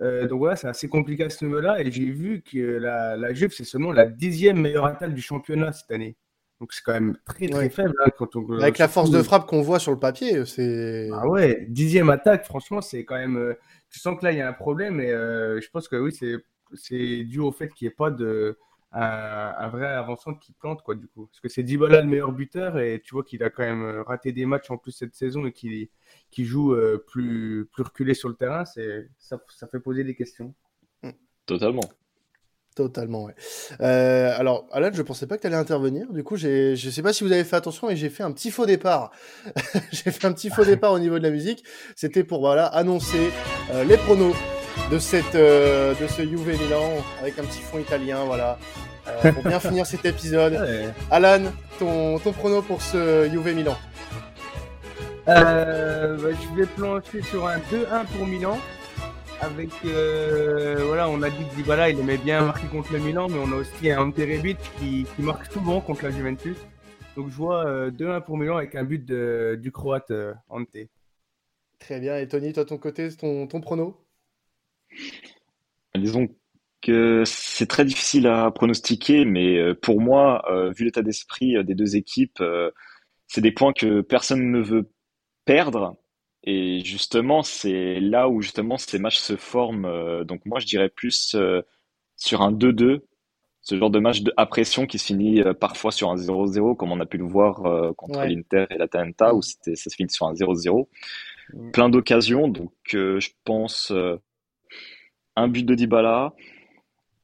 Euh, 0.02 0.28
donc 0.28 0.40
voilà, 0.40 0.56
c'est 0.56 0.68
assez 0.68 0.88
compliqué 0.88 1.26
à 1.26 1.30
ce 1.30 1.44
niveau-là. 1.46 1.82
Et 1.82 1.92
j'ai 1.92 2.06
vu 2.06 2.42
que 2.42 2.58
la, 2.58 3.16
la 3.18 3.34
Juve, 3.34 3.54
c'est 3.54 3.66
seulement 3.66 3.92
la 3.92 4.06
dixième 4.06 4.60
meilleure 4.60 4.86
attaque 4.86 5.14
du 5.14 5.22
championnat 5.22 5.74
cette 5.74 5.92
année. 5.92 6.16
Donc 6.62 6.72
c'est 6.72 6.82
quand 6.84 6.94
même 6.94 7.18
très 7.26 7.48
très 7.48 7.70
faible. 7.70 7.94
Hein, 8.06 8.10
quand 8.18 8.38
on, 8.38 8.60
Avec 8.60 8.78
la 8.78 8.88
force 8.88 9.12
de 9.12 9.22
frappe 9.22 9.46
qu'on 9.46 9.62
voit 9.62 9.80
sur 9.80 9.92
le 9.92 10.00
papier, 10.00 10.46
c'est. 10.46 11.10
Ah 11.14 11.28
ouais, 11.28 11.66
dixième 11.70 12.10
attaque, 12.10 12.46
franchement, 12.46 12.82
c'est 12.82 13.04
quand 13.04 13.16
même. 13.16 13.56
tu 13.90 14.00
sens 14.00 14.18
que 14.18 14.24
là, 14.24 14.32
il 14.32 14.38
y 14.38 14.42
a 14.42 14.48
un 14.48 14.54
problème. 14.54 15.02
Et 15.02 15.10
je 15.10 15.70
pense 15.72 15.90
que 15.90 15.98
oui, 15.98 16.14
c'est 16.14 16.38
dû 16.90 17.40
au 17.40 17.52
fait 17.52 17.70
qu'il 17.70 17.88
n'y 17.88 17.92
ait 17.92 17.96
pas 17.96 18.12
de 18.12 18.58
un, 18.96 19.68
vrai 19.68 19.88
avançant 19.88 20.34
qui 20.34 20.54
plante, 20.54 20.82
quoi, 20.82 20.96
du 20.96 21.08
coup. 21.08 21.28
Parce 21.28 21.40
que 21.42 21.50
c'est 21.50 21.64
Dybala 21.64 22.02
le 22.02 22.08
meilleur 22.08 22.32
buteur 22.32 22.80
et 22.80 23.02
tu 23.04 23.14
vois 23.14 23.24
qu'il 23.24 23.44
a 23.44 23.50
quand 23.50 23.64
même 23.64 23.84
euh, 23.84 24.04
raté 24.04 24.32
des 24.32 24.46
matchs 24.46 24.72
en 24.72 24.78
plus 24.78 24.92
cette 24.92 25.16
saison 25.16 25.46
et 25.46 25.52
qu'il 25.52 25.90
qui 26.32 26.46
joue 26.46 26.74
euh, 26.74 27.04
plus, 27.06 27.68
plus 27.72 27.84
reculé 27.84 28.14
sur 28.14 28.30
le 28.30 28.36
terrain, 28.36 28.66
c'est 28.66 29.10
ça, 29.18 29.38
ça 29.50 29.68
fait 29.68 29.80
poser 29.80 30.04
des 30.04 30.16
questions. 30.16 30.54
Totalement. 31.46 31.84
Totalement, 32.76 33.26
ouais. 33.26 33.36
Euh, 33.80 34.34
alors, 34.36 34.68
Alan, 34.72 34.90
je 34.92 35.02
pensais 35.02 35.28
pas 35.28 35.38
que 35.38 35.42
tu 35.42 35.48
allais 35.48 35.56
intervenir. 35.56 36.12
Du 36.12 36.24
coup, 36.24 36.36
je 36.36 36.76
sais 36.76 37.02
pas 37.02 37.14
si 37.14 37.24
vous 37.24 37.32
avez 37.32 37.46
fait 37.46 37.56
attention, 37.56 37.90
et 37.90 37.96
j'ai 37.96 38.10
fait 38.10 38.24
un 38.24 38.32
petit 38.32 38.52
faux 38.52 38.66
départ. 38.66 39.12
j'ai 39.92 40.12
fait 40.12 40.26
un 40.26 40.34
petit 40.34 40.50
faux 40.50 40.66
départ 40.66 40.92
au 40.92 41.00
niveau 41.00 41.18
de 41.18 41.24
la 41.24 41.30
musique. 41.30 41.64
C'était 41.96 42.24
pour 42.24 42.40
voilà 42.40 42.66
annoncer 42.66 43.30
les 43.88 43.98
pronos 43.98 44.36
de, 44.92 45.00
cette, 45.00 45.36
euh, 45.36 45.94
de 45.96 46.08
ce 46.08 46.22
Juve 46.22 46.48
Milan 46.48 46.92
avec 47.20 47.38
un 47.40 47.44
petit 47.44 47.62
fond 47.62 47.80
italien, 47.80 48.24
voilà. 48.26 48.58
Euh, 49.08 49.32
pour 49.32 49.44
bien 49.44 49.60
finir 49.60 49.86
cet 49.86 50.06
épisode. 50.06 50.58
Alan, 51.12 51.52
ton, 51.80 52.20
ton 52.20 52.32
prono 52.32 52.62
pour 52.62 52.82
ce 52.82 53.30
Juve 53.32 53.54
Milan 53.54 53.78
euh, 55.28 56.18
bah, 56.18 56.30
Je 56.32 56.60
vais 56.60 56.68
plancher 56.68 57.22
sur 57.22 57.48
un 57.48 57.58
2-1 57.58 58.06
pour 58.16 58.26
Milan. 58.28 58.58
Avec, 59.42 59.70
voilà, 59.84 61.10
on 61.10 61.22
a 61.22 61.30
dit 61.30 61.46
que 61.50 61.56
Dybala 61.56 61.90
il 61.90 62.00
aimait 62.00 62.18
bien 62.18 62.42
marquer 62.42 62.68
contre 62.68 62.94
le 62.94 63.00
Milan, 63.00 63.28
mais 63.30 63.38
on 63.38 63.52
a 63.52 63.56
aussi 63.56 63.92
un 63.92 64.02
Ante 64.02 64.18
Rebic 64.18 64.58
qui, 64.80 65.06
qui 65.16 65.22
marque 65.22 65.52
souvent 65.52 65.82
contre 65.82 66.06
la 66.06 66.12
Juventus. 66.12 66.58
Donc 67.16 67.30
je 67.30 67.36
vois 67.36 67.90
2-1 67.90 68.22
pour 68.22 68.38
Milan 68.38 68.58
avec 68.58 68.76
un 68.76 68.84
but 68.84 69.06
de, 69.06 69.60
du 69.62 69.72
Croate 69.72 70.12
Ante. 70.50 70.78
Très 71.80 72.00
bien. 72.00 72.18
Et 72.18 72.28
Tony, 72.28 72.54
toi, 72.54 72.66
ton 72.66 72.78
côté, 72.78 73.10
ton, 73.16 73.46
ton 73.46 73.62
prono? 73.62 74.05
Disons 75.96 76.28
que 76.86 77.24
c'est 77.26 77.66
très 77.66 77.84
difficile 77.84 78.28
à 78.28 78.52
pronostiquer, 78.52 79.26
mais 79.26 79.58
euh, 79.58 79.74
pour 79.74 80.00
moi, 80.02 80.46
euh, 80.52 80.72
vu 80.72 80.86
l'état 80.86 81.02
d'esprit 81.02 81.58
euh, 81.58 81.64
des 81.64 81.74
deux 81.74 81.96
équipes, 81.96 82.44
c'est 83.28 83.42
des 83.42 83.52
points 83.52 83.74
que 83.74 84.02
personne 84.02 84.52
ne 84.52 84.62
veut 84.62 84.92
perdre. 85.46 85.98
Et 86.44 86.82
justement, 86.84 87.42
c'est 87.42 88.00
là 88.00 88.30
où 88.30 88.42
justement 88.42 88.78
ces 88.78 89.00
matchs 89.00 89.18
se 89.18 89.36
forment. 89.36 90.24
donc 90.26 90.46
moi, 90.46 90.60
je 90.60 90.68
dirais 90.68 90.90
plus 90.90 91.36
sur 92.18 92.42
un 92.44 92.52
2-2, 92.52 93.00
ce 93.62 93.78
genre 93.78 93.90
de 93.90 93.98
match 93.98 94.22
de, 94.22 94.32
à 94.38 94.46
pression 94.46 94.86
qui 94.86 95.00
se 95.00 95.08
finit 95.08 95.42
parfois 95.60 95.92
sur 95.92 96.12
un 96.12 96.16
0-0, 96.16 96.76
comme 96.76 96.92
on 96.92 97.00
a 97.00 97.08
pu 97.08 97.18
le 97.18 97.26
voir 97.26 97.96
contre 97.96 98.24
l'Inter 98.26 98.68
et 98.70 98.78
l'Atalanta, 98.78 99.34
où 99.34 99.42
ça 99.42 99.76
se 99.76 99.90
finit 99.96 100.12
sur 100.12 100.28
un 100.28 100.34
0-0. 100.34 100.88
Mm. 101.52 101.72
Plein 101.72 101.90
d'occasions, 101.90 102.48
donc 102.48 102.74
je 102.92 103.30
pense 103.44 103.92
un 105.36 105.48
but 105.48 105.64
de 105.64 105.76
Dybala. 105.76 106.34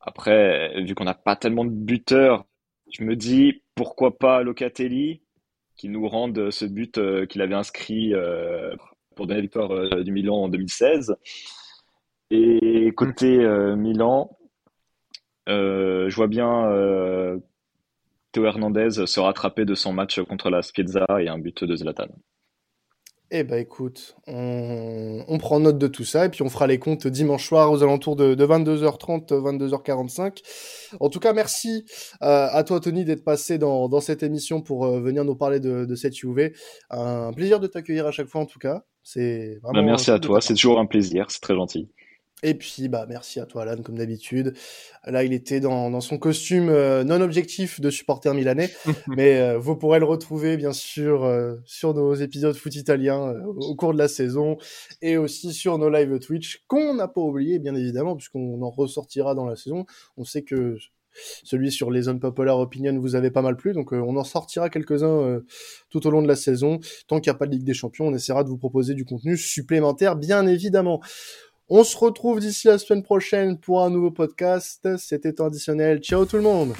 Après, 0.01 0.81
vu 0.83 0.95
qu'on 0.95 1.03
n'a 1.03 1.13
pas 1.13 1.35
tellement 1.35 1.65
de 1.65 1.69
buteurs, 1.69 2.45
je 2.91 3.03
me 3.03 3.15
dis 3.15 3.61
pourquoi 3.75 4.17
pas 4.17 4.43
Locatelli 4.43 5.21
qui 5.75 5.89
nous 5.89 6.07
rende 6.07 6.51
ce 6.51 6.65
but 6.65 6.97
euh, 6.97 7.25
qu'il 7.25 7.41
avait 7.41 7.55
inscrit 7.55 8.13
euh, 8.13 8.75
pour 9.15 9.25
donner 9.25 9.39
la 9.39 9.41
victoire 9.41 9.71
euh, 9.71 10.03
du 10.03 10.11
Milan 10.11 10.43
en 10.43 10.49
2016. 10.49 11.15
Et 12.29 12.93
côté 12.95 13.45
Milan, 13.75 14.37
je 15.47 16.15
vois 16.15 16.27
bien 16.27 16.69
Théo 18.31 18.45
Hernandez 18.45 19.05
se 19.05 19.19
rattraper 19.19 19.65
de 19.65 19.75
son 19.75 19.91
match 19.91 20.21
contre 20.21 20.49
la 20.49 20.61
Spiezza 20.61 21.05
et 21.19 21.27
un 21.27 21.39
but 21.39 21.65
de 21.65 21.75
Zlatan. 21.75 22.07
Eh 23.33 23.45
ben 23.45 23.57
écoute, 23.57 24.17
on, 24.27 25.37
prend 25.39 25.61
note 25.61 25.77
de 25.77 25.87
tout 25.87 26.03
ça 26.03 26.25
et 26.25 26.29
puis 26.29 26.41
on 26.41 26.49
fera 26.49 26.67
les 26.67 26.79
comptes 26.79 27.07
dimanche 27.07 27.47
soir 27.47 27.71
aux 27.71 27.81
alentours 27.81 28.17
de, 28.17 28.35
22h30, 28.35 29.29
22h45. 29.29 30.39
En 30.99 31.07
tout 31.07 31.21
cas, 31.21 31.31
merci 31.31 31.85
euh, 32.23 32.47
à 32.51 32.61
toi 32.65 32.81
Tony 32.81 33.05
d'être 33.05 33.23
passé 33.23 33.57
dans, 33.57 34.01
cette 34.01 34.21
émission 34.21 34.61
pour 34.61 34.85
euh, 34.85 34.99
venir 34.99 35.23
nous 35.23 35.35
parler 35.35 35.61
de, 35.61 35.95
cette 35.95 36.21
UV. 36.21 36.53
Un 36.89 37.31
plaisir 37.31 37.61
de 37.61 37.67
t'accueillir 37.67 38.05
à 38.05 38.11
chaque 38.11 38.27
fois 38.27 38.41
en 38.41 38.45
tout 38.45 38.59
cas. 38.59 38.83
C'est 39.01 39.59
vraiment. 39.63 39.79
Bah, 39.79 39.85
merci 39.85 40.11
à 40.11 40.19
toi, 40.19 40.41
c'est 40.41 40.53
toujours 40.53 40.79
un 40.79 40.85
plaisir, 40.85 41.27
c'est 41.29 41.39
très 41.39 41.55
gentil. 41.55 41.89
Et 42.43 42.55
puis, 42.55 42.87
bah, 42.87 43.05
merci 43.07 43.39
à 43.39 43.45
toi, 43.45 43.63
Alan, 43.63 43.81
comme 43.83 43.97
d'habitude. 43.97 44.53
Là, 45.05 45.23
il 45.23 45.31
était 45.31 45.59
dans, 45.59 45.91
dans 45.91 46.01
son 46.01 46.17
costume 46.17 46.69
euh, 46.69 47.03
non 47.03 47.21
objectif 47.21 47.79
de 47.79 47.89
supporter 47.91 48.33
milanais, 48.33 48.71
mais 49.07 49.39
euh, 49.39 49.59
vous 49.59 49.75
pourrez 49.75 49.99
le 49.99 50.05
retrouver, 50.05 50.57
bien 50.57 50.73
sûr, 50.73 51.23
euh, 51.23 51.57
sur 51.65 51.93
nos 51.93 52.15
épisodes 52.15 52.55
foot 52.55 52.75
italiens 52.75 53.35
au 53.45 53.75
cours 53.75 53.93
de 53.93 53.99
la 53.99 54.07
saison 54.07 54.57
et 55.01 55.17
aussi 55.17 55.53
sur 55.53 55.77
nos 55.77 55.89
live 55.89 56.17
Twitch, 56.19 56.63
qu'on 56.67 56.95
n'a 56.95 57.07
pas 57.07 57.21
oublié, 57.21 57.59
bien 57.59 57.75
évidemment, 57.75 58.15
puisqu'on 58.15 58.61
en 58.61 58.69
ressortira 58.71 59.35
dans 59.35 59.45
la 59.45 59.55
saison. 59.55 59.85
On 60.17 60.23
sait 60.23 60.41
que 60.41 60.77
celui 61.43 61.71
sur 61.71 61.91
les 61.91 62.07
unpopular 62.07 62.57
opinion 62.57 62.97
vous 62.97 63.15
avez 63.15 63.31
pas 63.31 63.41
mal 63.41 63.57
plu, 63.57 63.73
donc 63.73 63.91
on 63.91 64.15
en 64.15 64.23
sortira 64.23 64.69
quelques-uns 64.69 65.41
tout 65.89 66.07
au 66.07 66.09
long 66.09 66.21
de 66.21 66.27
la 66.27 66.37
saison. 66.37 66.79
Tant 67.07 67.19
qu'il 67.19 67.29
n'y 67.31 67.35
a 67.35 67.37
pas 67.37 67.47
de 67.47 67.51
Ligue 67.51 67.65
des 67.65 67.73
Champions, 67.73 68.07
on 68.07 68.13
essaiera 68.13 68.45
de 68.45 68.49
vous 68.49 68.57
proposer 68.57 68.93
du 68.93 69.03
contenu 69.03 69.35
supplémentaire, 69.37 70.15
bien 70.15 70.47
évidemment. 70.47 71.01
On 71.73 71.85
se 71.85 71.97
retrouve 71.97 72.41
d'ici 72.41 72.67
la 72.67 72.77
semaine 72.77 73.01
prochaine 73.01 73.57
pour 73.57 73.81
un 73.81 73.89
nouveau 73.89 74.11
podcast. 74.11 74.97
C'était 74.97 75.31
traditionnel. 75.31 75.99
Ciao 75.99 76.25
tout 76.25 76.35
le 76.35 76.41
monde 76.41 76.73